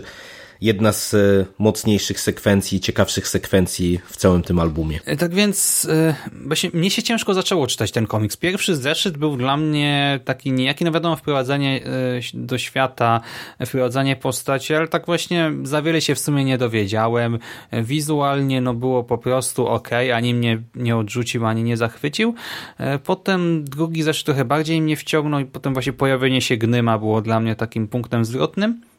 jedna 0.60 0.92
z 0.92 1.14
e, 1.14 1.46
mocniejszych 1.58 2.20
sekwencji, 2.20 2.80
ciekawszych 2.80 3.28
sekwencji 3.28 4.00
w 4.06 4.16
całym 4.16 4.42
tym 4.42 4.58
albumie. 4.58 5.00
E, 5.04 5.16
tak 5.16 5.34
więc 5.34 5.86
e, 5.90 6.14
właśnie 6.46 6.70
mnie 6.74 6.90
się 6.90 7.02
ciężko 7.02 7.34
zaczęło 7.34 7.66
czytać 7.66 7.90
ten 7.92 8.06
komiks. 8.06 8.36
Pierwszy 8.36 8.76
zeszyt 8.76 9.18
był 9.18 9.36
dla 9.36 9.56
mnie 9.56 10.20
taki 10.24 10.52
niejaki, 10.52 10.84
no 10.84 10.92
wiadomo, 10.92 11.16
wprowadzenie 11.16 11.80
do 12.34 12.58
świata, 12.58 13.20
wprowadzenie 13.66 14.16
postaci, 14.16 14.74
ale 14.74 14.88
tak 14.88 15.06
właśnie 15.06 15.52
za 15.62 15.82
wiele 15.82 16.00
się 16.00 16.14
w 16.14 16.18
sumie 16.18 16.44
nie 16.44 16.58
dowiedziałem. 16.58 17.38
Wizualnie 17.72 18.60
no 18.60 18.74
było 18.74 19.04
po 19.04 19.18
prostu 19.18 19.66
ok, 19.66 19.88
ani 20.14 20.34
mnie 20.34 20.62
nie 20.74 20.96
odrzucił, 20.96 21.46
ani 21.46 21.62
nie 21.62 21.76
zachwycił. 21.76 22.34
Potem 23.04 23.64
drugi 23.64 24.02
zeszyt 24.02 24.26
trochę 24.26 24.44
bardziej 24.44 24.82
mnie 24.82 24.96
wciągnął 24.96 25.40
i 25.40 25.44
potem 25.44 25.72
właśnie 25.72 25.92
pojawienie 25.92 26.40
się 26.40 26.56
Gnyma 26.56 26.98
było 26.98 27.22
dla 27.22 27.40
mnie 27.40 27.56
takim 27.56 27.88
punktem 27.88 28.24
zwrotnym. 28.24 28.89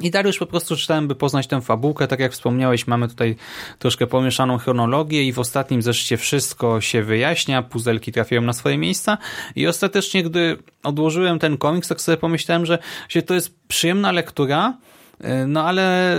I 0.00 0.10
już 0.24 0.38
po 0.38 0.46
prostu 0.46 0.76
czytałem, 0.76 1.08
by 1.08 1.14
poznać 1.14 1.46
tę 1.46 1.60
fabułkę. 1.60 2.08
Tak 2.08 2.20
jak 2.20 2.32
wspomniałeś, 2.32 2.86
mamy 2.86 3.08
tutaj 3.08 3.36
troszkę 3.78 4.06
pomieszaną 4.06 4.58
chronologię 4.58 5.24
i 5.24 5.32
w 5.32 5.38
ostatnim 5.38 5.82
zeszcie 5.82 6.16
wszystko 6.16 6.80
się 6.80 7.02
wyjaśnia, 7.02 7.62
puzelki 7.62 8.12
trafiają 8.12 8.42
na 8.42 8.52
swoje 8.52 8.78
miejsca 8.78 9.18
i 9.56 9.66
ostatecznie, 9.66 10.22
gdy 10.22 10.58
odłożyłem 10.82 11.38
ten 11.38 11.58
komiks, 11.58 11.88
tak 11.88 12.00
sobie 12.00 12.16
pomyślałem, 12.16 12.66
że 13.08 13.22
to 13.26 13.34
jest 13.34 13.54
przyjemna 13.68 14.12
lektura, 14.12 14.78
y, 15.24 15.46
no 15.46 15.64
ale 15.64 16.16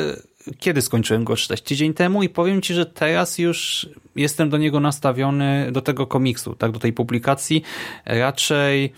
kiedy 0.59 0.81
skończyłem 0.81 1.23
go 1.23 1.35
czytać? 1.35 1.61
Tydzień 1.61 1.93
temu 1.93 2.23
i 2.23 2.29
powiem 2.29 2.61
Ci, 2.61 2.73
że 2.73 2.85
teraz 2.85 3.37
już 3.37 3.89
jestem 4.15 4.49
do 4.49 4.57
niego 4.57 4.79
nastawiony, 4.79 5.71
do 5.71 5.81
tego 5.81 6.07
komiksu, 6.07 6.55
tak, 6.55 6.71
do 6.71 6.79
tej 6.79 6.93
publikacji 6.93 7.63
raczej 8.05 8.93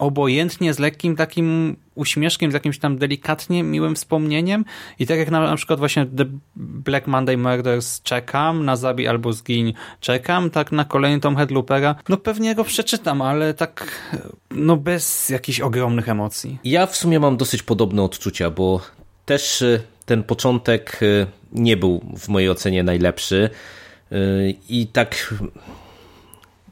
obojętnie, 0.00 0.74
z 0.74 0.78
lekkim 0.78 1.16
takim 1.16 1.76
uśmieszkiem, 1.94 2.50
z 2.50 2.54
jakimś 2.54 2.78
tam 2.78 2.98
delikatnie 2.98 3.62
miłym 3.62 3.94
wspomnieniem. 3.94 4.64
I 4.98 5.06
tak 5.06 5.18
jak 5.18 5.30
na, 5.30 5.40
na 5.40 5.56
przykład 5.56 5.78
właśnie 5.78 6.06
The 6.06 6.24
Black 6.56 7.06
Monday 7.06 7.36
Murders 7.36 8.02
czekam, 8.02 8.64
na 8.64 8.76
Zabi 8.76 9.06
albo 9.06 9.32
Zgiń 9.32 9.74
czekam, 10.00 10.50
tak 10.50 10.72
na 10.72 10.84
kolejny 10.84 11.20
Tom 11.20 11.36
Headloopera, 11.36 11.94
no 12.08 12.16
pewnie 12.16 12.54
go 12.54 12.64
przeczytam, 12.64 13.22
ale 13.22 13.54
tak 13.54 14.00
no 14.50 14.76
bez 14.76 15.28
jakichś 15.28 15.60
ogromnych 15.60 16.08
emocji. 16.08 16.58
Ja 16.64 16.86
w 16.86 16.96
sumie 16.96 17.20
mam 17.20 17.36
dosyć 17.36 17.62
podobne 17.62 18.02
odczucia, 18.02 18.50
bo 18.50 18.80
też 19.24 19.62
y, 19.62 19.82
ten 20.06 20.22
początek 20.22 21.02
y, 21.02 21.26
nie 21.52 21.76
był 21.76 22.04
w 22.18 22.28
mojej 22.28 22.50
ocenie 22.50 22.82
najlepszy. 22.82 23.50
Y, 24.12 24.54
i 24.68 24.86
tak 24.86 25.34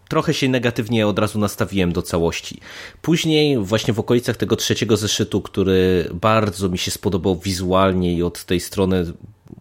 trochę 0.08 0.34
się 0.34 0.48
negatywnie 0.48 1.06
od 1.06 1.18
razu 1.18 1.38
nastawiłem 1.38 1.92
do 1.92 2.02
całości. 2.02 2.60
Później, 3.02 3.58
właśnie 3.58 3.94
w 3.94 4.00
okolicach 4.00 4.36
tego 4.36 4.56
trzeciego 4.56 4.96
zeszytu, 4.96 5.40
który 5.40 6.10
bardzo 6.14 6.68
mi 6.68 6.78
się 6.78 6.90
spodobał 6.90 7.36
wizualnie 7.36 8.14
i 8.14 8.22
od 8.22 8.44
tej 8.44 8.60
strony 8.60 9.12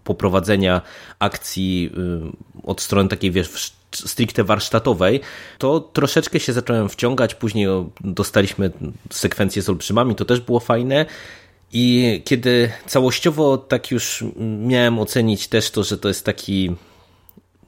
poprowadzenia 0.03 0.81
akcji, 1.19 1.91
y, 2.63 2.63
od 2.63 2.81
strony 2.81 3.09
takiej, 3.09 3.31
wiesz, 3.31 3.73
stricte 3.91 4.43
warsztatowej, 4.43 5.21
to 5.57 5.79
troszeczkę 5.79 6.39
się 6.39 6.53
zacząłem 6.53 6.89
wciągać. 6.89 7.35
Później 7.35 7.67
dostaliśmy 8.01 8.71
sekwencję 9.11 9.61
z 9.61 9.69
olbrzymami, 9.69 10.15
to 10.15 10.25
też 10.25 10.39
było 10.39 10.59
fajne. 10.59 11.05
I 11.73 12.21
kiedy 12.25 12.71
całościowo 12.85 13.57
tak 13.57 13.91
już 13.91 14.23
miałem 14.67 14.99
ocenić 14.99 15.47
też 15.47 15.71
to, 15.71 15.83
że 15.83 15.97
to 15.97 16.07
jest 16.07 16.25
taki 16.25 16.75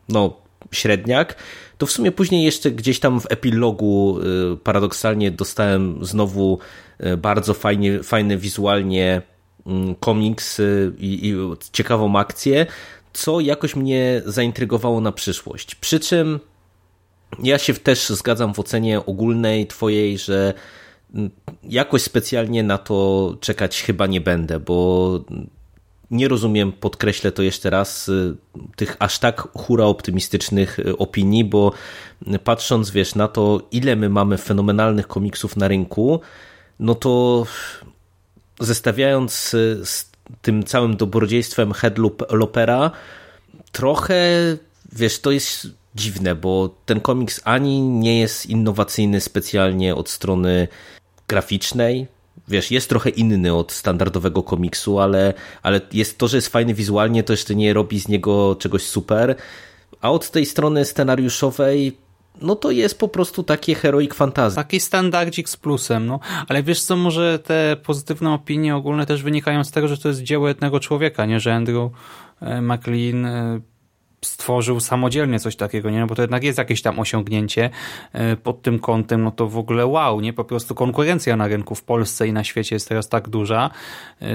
no 0.09 0.37
średniak, 0.71 1.35
to 1.77 1.85
w 1.85 1.91
sumie 1.91 2.11
później 2.11 2.43
jeszcze 2.43 2.71
gdzieś 2.71 2.99
tam 2.99 3.21
w 3.21 3.31
epilogu 3.31 4.19
y, 4.53 4.57
paradoksalnie 4.57 5.31
dostałem 5.31 6.05
znowu 6.05 6.59
y, 7.05 7.17
bardzo 7.17 7.53
fajnie, 7.53 8.03
fajny 8.03 8.37
wizualnie 8.37 9.21
mm, 9.65 9.95
komiks 9.95 10.59
y, 10.59 10.93
i, 10.99 11.29
i 11.29 11.35
ciekawą 11.71 12.15
akcję, 12.15 12.65
co 13.13 13.39
jakoś 13.39 13.75
mnie 13.75 14.21
zaintrygowało 14.25 15.01
na 15.01 15.11
przyszłość. 15.11 15.75
Przy 15.75 15.99
czym 15.99 16.39
ja 17.43 17.57
się 17.57 17.73
też 17.73 18.09
zgadzam 18.09 18.53
w 18.53 18.59
ocenie 18.59 19.05
ogólnej 19.05 19.67
twojej, 19.67 20.17
że 20.17 20.53
mm, 21.13 21.29
jakoś 21.63 22.01
specjalnie 22.01 22.63
na 22.63 22.77
to 22.77 23.37
czekać 23.41 23.83
chyba 23.83 24.07
nie 24.07 24.21
będę, 24.21 24.59
bo 24.59 25.19
nie 26.11 26.27
rozumiem, 26.27 26.71
podkreślę 26.71 27.31
to 27.31 27.43
jeszcze 27.43 27.69
raz, 27.69 28.09
y, 28.09 28.35
tych 28.75 28.95
aż 28.99 29.19
tak 29.19 29.41
hura 29.41 29.85
optymistycznych 29.85 30.79
y, 30.79 30.97
opinii, 30.97 31.43
bo 31.43 31.73
patrząc, 32.43 32.91
wiesz, 32.91 33.15
na 33.15 33.27
to, 33.27 33.61
ile 33.71 33.95
my 33.95 34.09
mamy 34.09 34.37
fenomenalnych 34.37 35.07
komiksów 35.07 35.57
na 35.57 35.67
rynku, 35.67 36.21
no 36.79 36.95
to 36.95 37.45
zestawiając 38.59 39.53
y, 39.53 39.81
z 39.85 40.11
tym 40.41 40.63
całym 40.63 40.97
dobrodziejstwem 40.97 41.73
Headlopera, 41.73 42.91
trochę, 43.71 44.17
wiesz, 44.91 45.19
to 45.19 45.31
jest 45.31 45.67
dziwne, 45.95 46.35
bo 46.35 46.75
ten 46.85 47.01
komiks 47.01 47.41
ani 47.43 47.81
nie 47.81 48.19
jest 48.19 48.45
innowacyjny 48.45 49.21
specjalnie 49.21 49.95
od 49.95 50.09
strony 50.09 50.67
graficznej, 51.27 52.07
wiesz, 52.49 52.71
jest 52.71 52.89
trochę 52.89 53.09
inny 53.09 53.53
od 53.53 53.71
standardowego 53.71 54.43
komiksu, 54.43 54.99
ale, 54.99 55.33
ale 55.63 55.81
jest 55.93 56.17
to, 56.17 56.27
że 56.27 56.37
jest 56.37 56.47
fajny 56.47 56.73
wizualnie, 56.73 57.23
to 57.23 57.33
jeszcze 57.33 57.55
nie 57.55 57.73
robi 57.73 57.99
z 57.99 58.07
niego 58.07 58.55
czegoś 58.59 58.83
super. 58.83 59.35
A 60.01 60.11
od 60.11 60.31
tej 60.31 60.45
strony 60.45 60.85
scenariuszowej, 60.85 61.97
no 62.41 62.55
to 62.55 62.71
jest 62.71 62.99
po 62.99 63.07
prostu 63.07 63.43
takie 63.43 63.75
heroic 63.75 64.13
fantasy. 64.13 64.55
Taki 64.55 64.79
standardzik 64.79 65.49
z 65.49 65.57
plusem, 65.57 66.05
no. 66.05 66.19
Ale 66.47 66.63
wiesz 66.63 66.81
co, 66.81 66.95
może 66.95 67.39
te 67.39 67.77
pozytywne 67.83 68.33
opinie 68.33 68.75
ogólne 68.75 69.05
też 69.05 69.23
wynikają 69.23 69.63
z 69.63 69.71
tego, 69.71 69.87
że 69.87 69.97
to 69.97 70.07
jest 70.07 70.21
dzieło 70.21 70.47
jednego 70.47 70.79
człowieka, 70.79 71.25
nie? 71.25 71.39
Że 71.39 71.53
Andrew 71.53 71.91
e, 72.41 72.61
McLean 72.61 73.25
e, 73.25 73.59
stworzył 74.21 74.79
samodzielnie 74.79 75.39
coś 75.39 75.55
takiego, 75.55 75.89
nie? 75.89 75.99
No 75.99 76.07
bo 76.07 76.15
to 76.15 76.21
jednak 76.21 76.43
jest 76.43 76.57
jakieś 76.57 76.81
tam 76.81 76.99
osiągnięcie 76.99 77.69
e, 78.13 78.35
pod 78.35 78.61
tym 78.61 78.79
kątem, 78.79 79.23
no 79.23 79.31
to 79.31 79.47
w 79.47 79.57
ogóle 79.57 79.85
wow, 79.85 80.21
nie? 80.21 80.33
Po 80.33 80.43
prostu 80.43 80.75
konkurencja 80.75 81.35
na 81.35 81.47
rynku 81.47 81.75
w 81.75 81.83
Polsce 81.83 82.27
i 82.27 82.33
na 82.33 82.43
świecie 82.43 82.75
jest 82.75 82.89
teraz 82.89 83.09
tak 83.09 83.29
duża, 83.29 83.69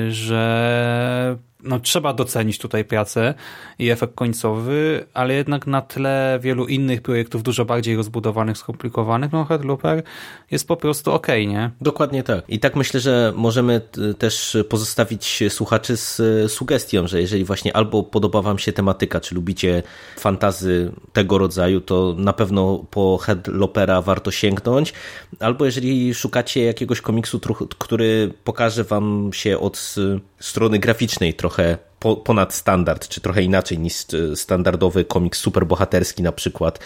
że 0.08 1.38
no, 1.64 1.80
trzeba 1.80 2.12
docenić 2.12 2.58
tutaj 2.58 2.84
pracę 2.84 3.34
i 3.78 3.90
efekt 3.90 4.14
końcowy, 4.14 5.06
ale 5.14 5.34
jednak 5.34 5.66
na 5.66 5.80
tle 5.80 6.38
wielu 6.42 6.66
innych 6.66 7.02
projektów 7.02 7.42
dużo 7.42 7.64
bardziej 7.64 7.96
rozbudowanych, 7.96 8.58
skomplikowanych, 8.58 9.32
no 9.32 9.44
Headlooper 9.44 10.02
jest 10.50 10.68
po 10.68 10.76
prostu 10.76 11.12
ok, 11.12 11.26
nie? 11.28 11.70
Dokładnie 11.80 12.22
tak. 12.22 12.44
I 12.48 12.58
tak 12.58 12.76
myślę, 12.76 13.00
że 13.00 13.32
możemy 13.36 13.80
też 14.18 14.56
pozostawić 14.68 15.42
słuchaczy 15.48 15.96
z 15.96 16.22
sugestią, 16.52 17.06
że 17.06 17.20
jeżeli 17.20 17.44
właśnie 17.44 17.76
albo 17.76 18.02
podoba 18.02 18.42
wam 18.42 18.58
się 18.58 18.72
tematyka, 18.72 19.20
czy 19.20 19.34
lubicie 19.34 19.82
fantazy 20.18 20.92
tego 21.12 21.38
rodzaju, 21.38 21.80
to 21.80 22.14
na 22.18 22.32
pewno 22.32 22.84
po 22.90 23.18
Headloopera 23.18 24.02
warto 24.02 24.30
sięgnąć, 24.30 24.92
albo 25.40 25.64
jeżeli 25.64 26.14
szukacie 26.14 26.64
jakiegoś 26.64 27.00
komiksu, 27.00 27.40
który 27.78 28.32
pokaże 28.44 28.84
wam 28.84 29.30
się 29.32 29.58
od 29.58 29.94
strony 30.40 30.78
graficznej 30.78 31.34
trochę 31.34 31.53
trochę 31.54 31.78
ponad 32.24 32.54
standard, 32.54 33.08
czy 33.08 33.20
trochę 33.20 33.42
inaczej 33.42 33.78
niż 33.78 33.94
standardowy 34.34 35.04
komiks 35.04 35.38
superbohaterski 35.38 36.22
na 36.22 36.32
przykład, 36.32 36.78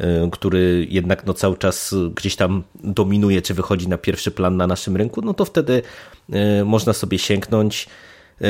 y, 0.00 0.04
który 0.32 0.86
jednak 0.90 1.26
no 1.26 1.34
cały 1.34 1.56
czas 1.56 1.94
gdzieś 2.14 2.36
tam 2.36 2.62
dominuje, 2.84 3.42
czy 3.42 3.54
wychodzi 3.54 3.88
na 3.88 3.98
pierwszy 3.98 4.30
plan 4.30 4.56
na 4.56 4.66
naszym 4.66 4.96
rynku, 4.96 5.22
no 5.22 5.34
to 5.34 5.44
wtedy 5.44 5.82
y, 6.60 6.64
można 6.64 6.92
sobie 6.92 7.18
sięgnąć. 7.18 7.88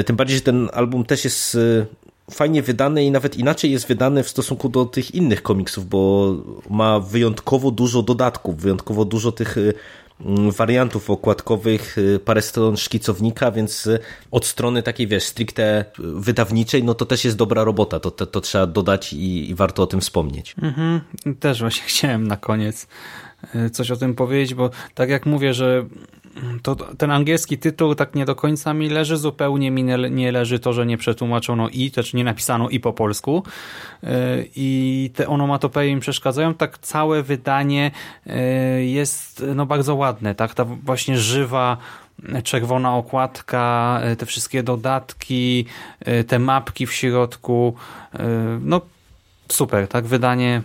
Tym 0.06 0.16
bardziej, 0.16 0.36
że 0.36 0.42
ten 0.42 0.68
album 0.72 1.04
też 1.04 1.24
jest 1.24 1.58
fajnie 2.30 2.62
wydany 2.62 3.04
i 3.04 3.10
nawet 3.10 3.36
inaczej 3.36 3.70
jest 3.72 3.86
wydany 3.86 4.22
w 4.22 4.28
stosunku 4.28 4.68
do 4.68 4.84
tych 4.84 5.14
innych 5.14 5.42
komiksów, 5.42 5.88
bo 5.88 6.34
ma 6.70 7.00
wyjątkowo 7.00 7.70
dużo 7.70 8.02
dodatków, 8.02 8.56
wyjątkowo 8.56 9.04
dużo 9.04 9.32
tych 9.32 9.56
wariantów 10.56 11.10
okładkowych, 11.10 11.98
y, 11.98 12.20
parę 12.24 12.42
stron 12.42 12.76
szkicownika, 12.76 13.50
więc 13.50 13.86
y, 13.86 13.98
od 14.30 14.46
strony 14.46 14.82
takiej, 14.82 15.06
wiesz, 15.06 15.24
stricte 15.24 15.84
wydawniczej, 15.98 16.84
no 16.84 16.94
to 16.94 17.06
też 17.06 17.24
jest 17.24 17.36
dobra 17.36 17.64
robota, 17.64 18.00
to, 18.00 18.10
to, 18.10 18.26
to 18.26 18.40
trzeba 18.40 18.66
dodać 18.66 19.12
i, 19.12 19.50
i, 19.50 19.54
warto 19.54 19.82
o 19.82 19.86
tym 19.86 20.00
wspomnieć. 20.00 20.54
Mhm. 20.62 21.00
Też 21.40 21.60
właśnie 21.60 21.82
chciałem 21.92 22.26
na 22.26 22.36
koniec 22.36 22.86
y, 23.54 23.70
coś 23.70 23.90
o 23.90 23.96
tym 23.96 24.14
powiedzieć, 24.14 24.54
bo 24.54 24.70
tak 24.94 25.10
jak 25.10 25.26
mówię, 25.26 25.54
że 25.54 25.86
to 26.62 26.74
ten 26.74 27.10
angielski 27.10 27.58
tytuł 27.58 27.94
tak 27.94 28.14
nie 28.14 28.24
do 28.24 28.34
końca 28.34 28.74
mi 28.74 28.88
leży, 28.88 29.16
zupełnie 29.16 29.70
mi 29.70 29.84
nie 30.10 30.32
leży 30.32 30.58
to, 30.58 30.72
że 30.72 30.86
nie 30.86 30.98
przetłumaczono 30.98 31.68
i, 31.68 31.90
też 31.90 32.14
nie 32.14 32.24
napisano 32.24 32.68
i 32.68 32.80
po 32.80 32.92
polsku. 32.92 33.42
E, 34.02 34.08
i 34.56 35.10
te 35.14 35.28
onomatopeje 35.28 35.94
mi 35.94 36.00
przeszkadzają, 36.00 36.54
tak 36.54 36.78
całe 36.78 37.22
wydanie 37.22 37.90
e, 38.26 38.40
jest 38.84 39.44
no 39.54 39.66
bardzo 39.66 39.94
ładne, 39.94 40.34
tak, 40.34 40.54
ta 40.54 40.64
właśnie 40.64 41.18
żywa 41.18 41.76
czerwona 42.44 42.96
okładka, 42.96 43.98
e, 44.02 44.16
te 44.16 44.26
wszystkie 44.26 44.62
dodatki, 44.62 45.64
te 46.26 46.38
mapki 46.38 46.86
w 46.86 46.92
środku, 46.92 47.74
no 48.60 48.80
super, 49.48 49.88
tak, 49.88 50.06
wydanie 50.06 50.62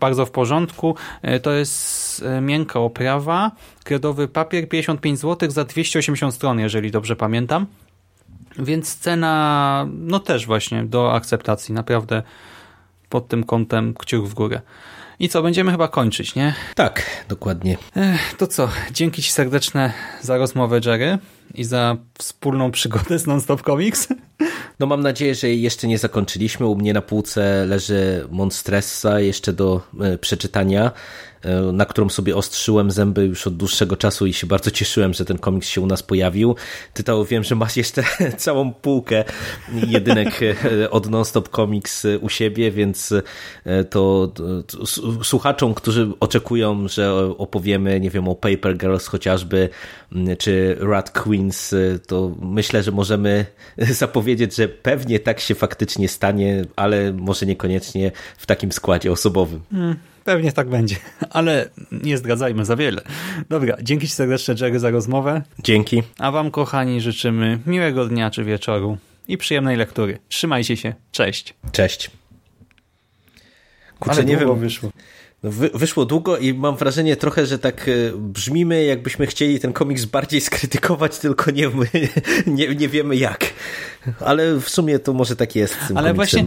bardzo 0.00 0.26
w 0.26 0.30
porządku. 0.30 0.96
E, 1.22 1.40
to 1.40 1.52
jest 1.52 2.22
e, 2.22 2.40
miękka 2.40 2.80
oprawa, 2.80 3.50
kredowy 3.84 4.28
papier, 4.28 4.68
55 4.68 5.18
zł 5.18 5.50
za 5.50 5.64
280 5.64 6.34
stron, 6.34 6.58
jeżeli 6.58 6.90
dobrze 6.90 7.16
pamiętam. 7.16 7.66
Więc 8.58 8.96
cena, 8.96 9.86
no 9.92 10.20
też 10.20 10.46
właśnie 10.46 10.84
do 10.84 11.14
akceptacji, 11.14 11.74
naprawdę 11.74 12.22
pod 13.08 13.28
tym 13.28 13.44
kątem 13.44 13.94
kciuk 13.94 14.26
w 14.26 14.34
górę. 14.34 14.60
I 15.18 15.28
co, 15.28 15.42
będziemy 15.42 15.70
chyba 15.70 15.88
kończyć, 15.88 16.34
nie? 16.34 16.54
Tak, 16.74 17.24
dokładnie. 17.28 17.78
Ech, 17.96 18.34
to 18.34 18.46
co, 18.46 18.68
dzięki 18.92 19.22
Ci 19.22 19.32
serdeczne 19.32 19.92
za 20.20 20.38
rozmowę, 20.38 20.80
Jerry, 20.84 21.18
i 21.54 21.64
za 21.64 21.96
wspólną 22.18 22.70
przygodę 22.70 23.18
z 23.18 23.26
Non-Stop 23.26 23.62
Comics. 23.62 24.08
No 24.80 24.86
mam 24.86 25.00
nadzieję, 25.00 25.34
że 25.34 25.48
jeszcze 25.48 25.86
nie 25.86 25.98
zakończyliśmy. 25.98 26.66
U 26.66 26.76
mnie 26.76 26.92
na 26.92 27.02
półce 27.02 27.66
leży 27.66 28.26
Monstressa 28.30 29.20
jeszcze 29.20 29.52
do 29.52 29.80
e, 30.00 30.18
przeczytania. 30.18 30.92
E, 31.42 31.72
na 31.72 31.86
którą 31.86 32.08
sobie 32.08 32.36
ostrzyłem 32.36 32.90
zęby 32.90 33.26
już 33.26 33.46
od 33.46 33.56
dłuższego 33.56 33.96
czasu 33.96 34.26
i 34.26 34.32
się 34.32 34.46
bardzo 34.46 34.70
cieszyłem, 34.70 35.14
że 35.14 35.24
ten 35.24 35.38
komiks 35.38 35.68
się 35.68 35.80
u 35.80 35.86
nas 35.86 36.02
pojawił. 36.02 36.56
Tytał, 36.94 37.24
wiem, 37.24 37.44
że 37.44 37.54
masz 37.54 37.76
jeszcze 37.76 38.02
całą 38.36 38.72
półkę 38.72 39.24
jedynek 39.86 40.40
e, 40.42 40.90
od 40.90 41.10
Nonstop 41.10 41.48
Comics 41.48 42.06
u 42.20 42.28
siebie, 42.28 42.70
więc 42.70 43.14
e, 43.64 43.84
to, 43.84 44.32
to 44.66 44.86
słuchaczom, 45.24 45.74
którzy 45.74 46.10
oczekują, 46.20 46.88
że 46.88 47.14
opowiemy, 47.38 48.00
nie 48.00 48.10
wiem, 48.10 48.28
o 48.28 48.34
Paper 48.34 48.76
Girls 48.76 49.06
chociażby, 49.06 49.68
czy 50.38 50.76
Rat 50.80 51.10
Queens, 51.10 51.74
to 52.06 52.34
myślę, 52.40 52.82
że 52.82 52.90
możemy 52.90 53.46
zapowiedzieć, 54.02 54.56
że 54.56 54.68
pewnie 54.68 55.20
tak 55.20 55.40
się 55.40 55.54
faktycznie 55.54 56.08
stanie, 56.08 56.64
ale 56.76 57.12
może 57.12 57.46
niekoniecznie 57.46 58.12
w 58.36 58.46
takim 58.46 58.72
składzie 58.72 59.12
osobowym. 59.12 59.60
Hmm. 59.70 60.11
Pewnie 60.24 60.52
tak 60.52 60.68
będzie, 60.68 60.96
ale 61.30 61.68
nie 61.92 62.18
zdradzajmy 62.18 62.64
za 62.64 62.76
wiele. 62.76 63.02
Dobra, 63.48 63.76
dzięki 63.82 64.08
Ci 64.08 64.14
serdecznie 64.14 64.54
Jerry 64.60 64.78
za 64.78 64.90
rozmowę. 64.90 65.42
Dzięki. 65.58 66.02
A 66.18 66.30
Wam 66.30 66.50
kochani 66.50 67.00
życzymy 67.00 67.58
miłego 67.66 68.06
dnia 68.06 68.30
czy 68.30 68.44
wieczoru 68.44 68.98
i 69.28 69.38
przyjemnej 69.38 69.76
lektury. 69.76 70.18
Trzymajcie 70.28 70.76
się. 70.76 70.94
Cześć. 71.12 71.54
Cześć. 71.72 72.10
Kurczę, 73.98 74.16
ale 74.16 74.24
nie 74.24 74.36
wiem. 74.36 74.58
wyszło. 74.58 74.90
No, 75.42 75.50
wy, 75.50 75.70
wyszło 75.74 76.04
długo 76.04 76.38
i 76.38 76.54
mam 76.54 76.76
wrażenie 76.76 77.16
trochę, 77.16 77.46
że 77.46 77.58
tak 77.58 77.88
e, 77.88 77.92
brzmimy, 78.16 78.84
jakbyśmy 78.84 79.26
chcieli 79.26 79.60
ten 79.60 79.72
komiks 79.72 80.04
bardziej 80.04 80.40
skrytykować, 80.50 81.18
tylko 81.18 81.50
nie, 81.50 81.70
nie, 82.46 82.74
nie 82.74 82.88
wiemy 82.88 83.16
jak. 83.16 83.52
Ale 84.20 84.60
w 84.60 84.68
sumie 84.68 84.98
to 84.98 85.12
może 85.12 85.36
tak 85.36 85.56
jest. 85.56 85.76
Ale 85.94 86.14
komiksem. 86.14 86.46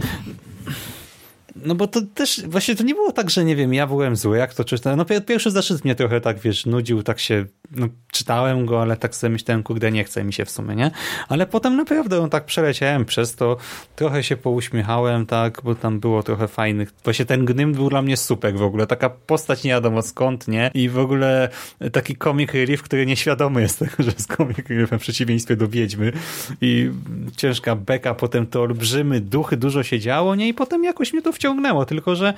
no 1.64 1.74
bo 1.74 1.86
to 1.86 2.00
też, 2.14 2.42
właśnie 2.46 2.76
to 2.76 2.84
nie 2.84 2.94
było 2.94 3.12
tak, 3.12 3.30
że 3.30 3.44
nie 3.44 3.56
wiem, 3.56 3.74
ja 3.74 3.86
byłem 3.86 4.16
zły, 4.16 4.38
jak 4.38 4.54
to 4.54 4.64
czytałem. 4.64 4.98
No 4.98 5.04
pierwszy 5.04 5.50
zaszczyt 5.50 5.84
mnie 5.84 5.94
trochę 5.94 6.20
tak, 6.20 6.38
wiesz, 6.38 6.66
nudził, 6.66 7.02
tak 7.02 7.20
się, 7.20 7.44
no 7.70 7.88
czytałem 8.12 8.66
go, 8.66 8.82
ale 8.82 8.96
tak 8.96 9.14
sobie 9.14 9.30
myślałem, 9.30 9.62
kurde, 9.62 9.92
nie 9.92 10.04
chce 10.04 10.24
mi 10.24 10.32
się 10.32 10.44
w 10.44 10.50
sumie, 10.50 10.76
nie? 10.76 10.90
Ale 11.28 11.46
potem 11.46 11.76
naprawdę 11.76 12.20
on 12.20 12.30
tak 12.30 12.44
przeleciałem 12.44 13.04
przez 13.04 13.34
to, 13.34 13.56
trochę 13.96 14.22
się 14.22 14.36
pouśmiechałem, 14.36 15.26
tak, 15.26 15.60
bo 15.64 15.74
tam 15.74 16.00
było 16.00 16.22
trochę 16.22 16.48
fajnych. 16.48 16.92
Właśnie 17.04 17.24
ten 17.24 17.44
Gnym 17.44 17.72
był 17.72 17.88
dla 17.90 18.02
mnie 18.02 18.16
super 18.16 18.54
w 18.54 18.62
ogóle, 18.62 18.86
taka 18.86 19.10
postać 19.10 19.64
nie 19.64 19.70
wiadomo 19.70 20.02
skąd, 20.02 20.48
nie? 20.48 20.70
I 20.74 20.88
w 20.88 20.98
ogóle 20.98 21.48
taki 21.92 22.16
comic 22.16 22.52
relief, 22.52 22.82
który 22.82 23.06
nieświadomy 23.06 23.62
jest 23.62 23.78
tego, 23.78 23.94
że 23.98 24.10
jest 24.10 24.36
comic 24.36 24.58
reliefem 24.68 24.98
w 24.98 25.02
przeciwieństwie 25.02 25.56
do 25.56 25.68
Wiedźmy 25.68 26.12
i 26.60 26.90
ciężka 27.36 27.76
beka, 27.76 28.14
potem 28.14 28.46
to 28.46 28.62
olbrzymy 28.62 29.20
duchy, 29.20 29.56
dużo 29.56 29.82
się 29.82 30.00
działo, 30.00 30.34
nie? 30.34 30.48
I 30.48 30.54
potem 30.54 30.84
jakoś 30.84 31.12
mnie 31.12 31.22
to 31.22 31.32
wciągnęło 31.32 31.45
ciągnęło, 31.46 31.84
tylko 31.84 32.16
że 32.16 32.34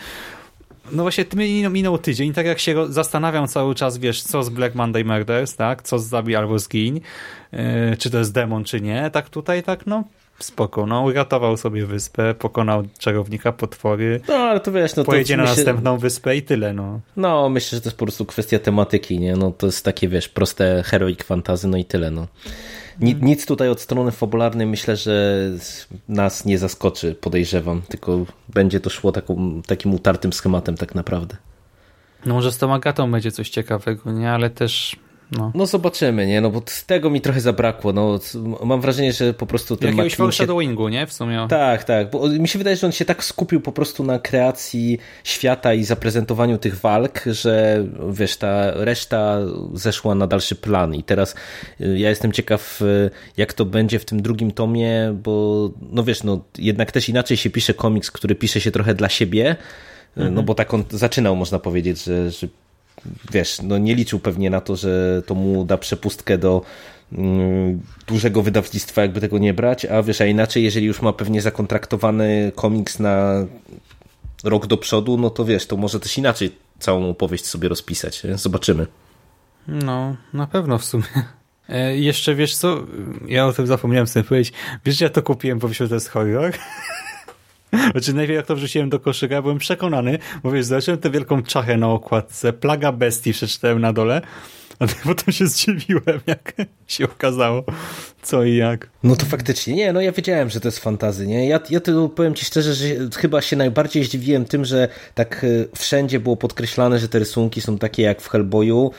no 0.92 1.02
właśnie 1.02 1.24
minął, 1.70 1.98
tydzień, 1.98 2.32
tak 2.32 2.46
jak 2.46 2.58
się 2.58 2.92
zastanawiam 2.92 3.48
cały 3.48 3.74
czas, 3.74 3.98
wiesz, 3.98 4.22
co 4.22 4.42
z 4.42 4.48
Black 4.48 4.74
Monday 4.74 5.04
Murders, 5.04 5.56
tak, 5.56 5.82
co 5.82 5.98
z 5.98 6.06
Zabij 6.06 6.36
albo 6.36 6.58
Zgiń, 6.58 7.00
yy, 7.52 7.60
czy 7.98 8.10
to 8.10 8.18
jest 8.18 8.32
demon, 8.32 8.64
czy 8.64 8.80
nie, 8.80 9.10
tak 9.10 9.28
tutaj, 9.28 9.62
tak, 9.62 9.86
no 9.86 10.04
spoko, 10.38 10.86
no 10.86 11.02
uratował 11.02 11.56
sobie 11.56 11.86
wyspę, 11.86 12.34
pokonał 12.34 12.82
czarownika, 12.98 13.52
potwory, 13.52 14.20
no 14.28 14.34
ale 14.34 14.60
to 14.60 14.72
wiesz, 14.72 14.96
no 14.96 15.04
pojedzie 15.04 15.34
to, 15.34 15.36
na 15.36 15.42
myślę, 15.42 15.56
następną 15.56 15.98
wyspę 15.98 16.36
i 16.36 16.42
tyle, 16.42 16.72
no. 16.72 17.00
No, 17.16 17.48
myślę, 17.48 17.76
że 17.76 17.82
to 17.82 17.88
jest 17.88 17.98
po 17.98 18.04
prostu 18.04 18.26
kwestia 18.26 18.58
tematyki, 18.58 19.18
nie, 19.18 19.36
no 19.36 19.50
to 19.50 19.66
jest 19.66 19.84
takie, 19.84 20.08
wiesz, 20.08 20.28
proste 20.28 20.82
heroic 20.86 21.22
fantazy, 21.22 21.68
no 21.68 21.78
i 21.78 21.84
tyle, 21.84 22.10
no. 22.10 22.26
Nic, 23.00 23.22
nic 23.22 23.46
tutaj 23.46 23.68
od 23.68 23.80
strony 23.80 24.10
fabularnej 24.10 24.66
myślę, 24.66 24.96
że 24.96 25.42
nas 26.08 26.44
nie 26.44 26.58
zaskoczy, 26.58 27.14
podejrzewam, 27.14 27.82
tylko 27.88 28.26
będzie 28.48 28.80
to 28.80 28.90
szło 28.90 29.12
taką, 29.12 29.62
takim 29.66 29.94
utartym 29.94 30.32
schematem 30.32 30.76
tak 30.76 30.94
naprawdę. 30.94 31.36
No 32.26 32.34
może 32.34 32.52
z 32.52 32.58
tą 32.58 32.74
Agatą 32.74 33.10
będzie 33.10 33.32
coś 33.32 33.50
ciekawego, 33.50 34.12
nie? 34.12 34.32
Ale 34.32 34.50
też 34.50 34.96
no. 35.32 35.52
no 35.54 35.66
zobaczymy, 35.66 36.26
nie? 36.26 36.40
No 36.40 36.50
bo 36.50 36.62
tego 36.86 37.10
mi 37.10 37.20
trochę 37.20 37.40
zabrakło. 37.40 37.92
No, 37.92 38.18
mam 38.64 38.80
wrażenie, 38.80 39.12
że 39.12 39.34
po 39.34 39.46
prostu 39.46 39.76
ten 39.76 39.88
Jakiegoś 39.90 40.14
foreshadowingu, 40.14 40.88
się... 40.88 40.92
nie? 40.92 41.06
W 41.06 41.12
sumie. 41.12 41.46
Tak, 41.48 41.84
tak. 41.84 42.10
Bo 42.10 42.28
mi 42.28 42.48
się 42.48 42.58
wydaje, 42.58 42.76
że 42.76 42.86
on 42.86 42.92
się 42.92 43.04
tak 43.04 43.24
skupił 43.24 43.60
po 43.60 43.72
prostu 43.72 44.04
na 44.04 44.18
kreacji 44.18 44.98
świata 45.24 45.74
i 45.74 45.84
zaprezentowaniu 45.84 46.58
tych 46.58 46.80
walk, 46.80 47.24
że 47.26 47.84
wiesz, 48.10 48.36
ta 48.36 48.70
reszta 48.70 49.38
zeszła 49.74 50.14
na 50.14 50.26
dalszy 50.26 50.54
plan. 50.54 50.94
I 50.94 51.02
teraz 51.02 51.34
y, 51.80 51.98
ja 51.98 52.08
jestem 52.08 52.32
ciekaw, 52.32 52.82
y, 52.82 53.10
jak 53.36 53.52
to 53.52 53.64
będzie 53.64 53.98
w 53.98 54.04
tym 54.04 54.22
drugim 54.22 54.50
tomie, 54.50 55.14
bo 55.22 55.70
no 55.92 56.04
wiesz, 56.04 56.22
no 56.22 56.44
jednak 56.58 56.92
też 56.92 57.08
inaczej 57.08 57.36
się 57.36 57.50
pisze 57.50 57.74
komiks, 57.74 58.10
który 58.10 58.34
pisze 58.34 58.60
się 58.60 58.70
trochę 58.70 58.94
dla 58.94 59.08
siebie, 59.08 59.56
no 60.16 60.42
bo 60.42 60.54
tak 60.54 60.74
on 60.74 60.84
zaczynał, 60.90 61.36
można 61.36 61.58
powiedzieć, 61.58 62.04
że, 62.04 62.30
że 62.30 62.48
wiesz, 63.32 63.62
no 63.62 63.78
nie 63.78 63.94
liczył 63.94 64.18
pewnie 64.18 64.50
na 64.50 64.60
to, 64.60 64.76
że 64.76 65.22
to 65.26 65.34
mu 65.34 65.64
da 65.64 65.78
przepustkę 65.78 66.38
do 66.38 66.62
mm, 67.12 67.80
dużego 68.06 68.42
wydawnictwa, 68.42 69.02
jakby 69.02 69.20
tego 69.20 69.38
nie 69.38 69.54
brać, 69.54 69.84
a 69.84 70.02
wiesz, 70.02 70.20
a 70.20 70.26
inaczej, 70.26 70.64
jeżeli 70.64 70.86
już 70.86 71.02
ma 71.02 71.12
pewnie 71.12 71.42
zakontraktowany 71.42 72.52
komiks 72.54 72.98
na 72.98 73.46
rok 74.44 74.66
do 74.66 74.76
przodu, 74.76 75.16
no 75.16 75.30
to 75.30 75.44
wiesz, 75.44 75.66
to 75.66 75.76
może 75.76 76.00
też 76.00 76.18
inaczej 76.18 76.52
całą 76.78 77.10
opowieść 77.10 77.46
sobie 77.46 77.68
rozpisać. 77.68 78.22
Zobaczymy. 78.34 78.86
No, 79.68 80.16
na 80.32 80.46
pewno 80.46 80.78
w 80.78 80.84
sumie. 80.84 81.04
E, 81.68 81.96
jeszcze 81.96 82.34
wiesz 82.34 82.56
co, 82.56 82.86
ja 83.26 83.46
o 83.46 83.52
tym 83.52 83.66
zapomniałem 83.66 84.06
sobie 84.06 84.24
powiedzieć. 84.24 84.54
Wiesz, 84.84 85.00
ja 85.00 85.08
to 85.08 85.22
kupiłem, 85.22 85.58
bo 85.58 85.68
myślałem, 85.68 85.88
że 85.88 85.90
to 85.90 85.94
jest 85.94 86.08
horror? 86.08 86.52
Znaczy 87.92 88.14
najpierw 88.14 88.36
jak 88.36 88.46
to 88.46 88.56
wrzuciłem 88.56 88.90
do 88.90 89.00
koszyka, 89.00 89.42
byłem 89.42 89.58
przekonany, 89.58 90.18
bo 90.42 90.50
wiesz, 90.50 90.64
zobaczyłem 90.64 91.00
tę 91.00 91.10
wielką 91.10 91.42
czachę 91.42 91.76
na 91.76 91.88
okładce, 91.88 92.52
plaga 92.52 92.92
bestii 92.92 93.32
przeczytałem 93.32 93.80
na 93.80 93.92
dole, 93.92 94.22
a 94.78 94.86
potem 95.04 95.34
się 95.34 95.46
zdziwiłem, 95.46 96.20
jak 96.26 96.52
się 96.86 97.04
okazało, 97.04 97.64
co 98.22 98.44
i 98.44 98.56
jak. 98.56 98.88
No 99.02 99.16
to 99.16 99.26
faktycznie, 99.26 99.74
nie, 99.74 99.92
no 99.92 100.00
ja 100.00 100.12
wiedziałem, 100.12 100.50
że 100.50 100.60
to 100.60 100.68
jest 100.68 100.78
fantazy, 100.78 101.26
nie? 101.26 101.48
Ja, 101.48 101.60
ja 101.70 101.80
to 101.80 102.08
powiem 102.08 102.34
ci 102.34 102.44
szczerze, 102.44 102.74
że 102.74 102.86
chyba 103.16 103.42
się 103.42 103.56
najbardziej 103.56 104.04
zdziwiłem 104.04 104.44
tym, 104.44 104.64
że 104.64 104.88
tak 105.14 105.44
y, 105.44 105.68
wszędzie 105.76 106.20
było 106.20 106.36
podkreślane, 106.36 106.98
że 106.98 107.08
te 107.08 107.18
rysunki 107.18 107.60
są 107.60 107.78
takie 107.78 108.02
jak 108.02 108.22
w 108.22 108.28
Hellboyu. 108.28 108.90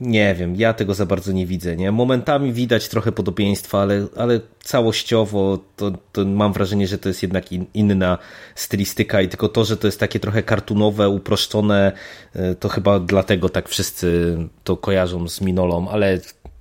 Nie 0.00 0.34
wiem, 0.34 0.56
ja 0.56 0.74
tego 0.74 0.94
za 0.94 1.06
bardzo 1.06 1.32
nie 1.32 1.46
widzę, 1.46 1.76
nie? 1.76 1.92
Momentami 1.92 2.52
widać 2.52 2.88
trochę 2.88 3.12
podobieństwa, 3.12 3.80
ale, 3.82 4.06
ale 4.16 4.40
całościowo 4.60 5.58
to, 5.76 5.92
to 6.12 6.24
mam 6.24 6.52
wrażenie, 6.52 6.86
że 6.86 6.98
to 6.98 7.08
jest 7.08 7.22
jednak 7.22 7.52
in, 7.52 7.66
inna 7.74 8.18
stylistyka 8.54 9.20
i 9.20 9.28
tylko 9.28 9.48
to, 9.48 9.64
że 9.64 9.76
to 9.76 9.86
jest 9.88 10.00
takie 10.00 10.20
trochę 10.20 10.42
kartunowe, 10.42 11.08
uproszczone, 11.08 11.92
y, 12.36 12.54
to 12.54 12.68
chyba 12.68 13.00
dlatego 13.00 13.48
tak 13.48 13.68
wszyscy 13.68 14.36
to 14.64 14.76
kojarzą 14.76 15.28
z 15.28 15.40
Minolą, 15.40 15.88
ale 15.88 16.20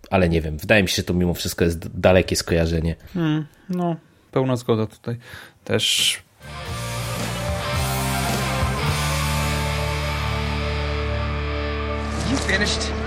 ale 0.10 0.30
nie 0.30 0.42
wiem, 0.42 0.58
wydaje 0.58 0.84
mi 0.84 0.90
się, 0.90 0.96
że 0.96 1.04
to 1.04 1.14
mimo 1.14 1.34
wszystko 1.34 1.66
jest 1.66 2.00
dalekie 2.00 2.36
skojarzenie. 2.36 2.96
Hmm, 3.14 3.46
no, 3.70 3.96
pełna 4.32 4.56
zgoda 4.56 4.88
tutaj. 4.88 5.18
Też 5.64 6.18
You 12.32 12.38
finished? 12.38 13.07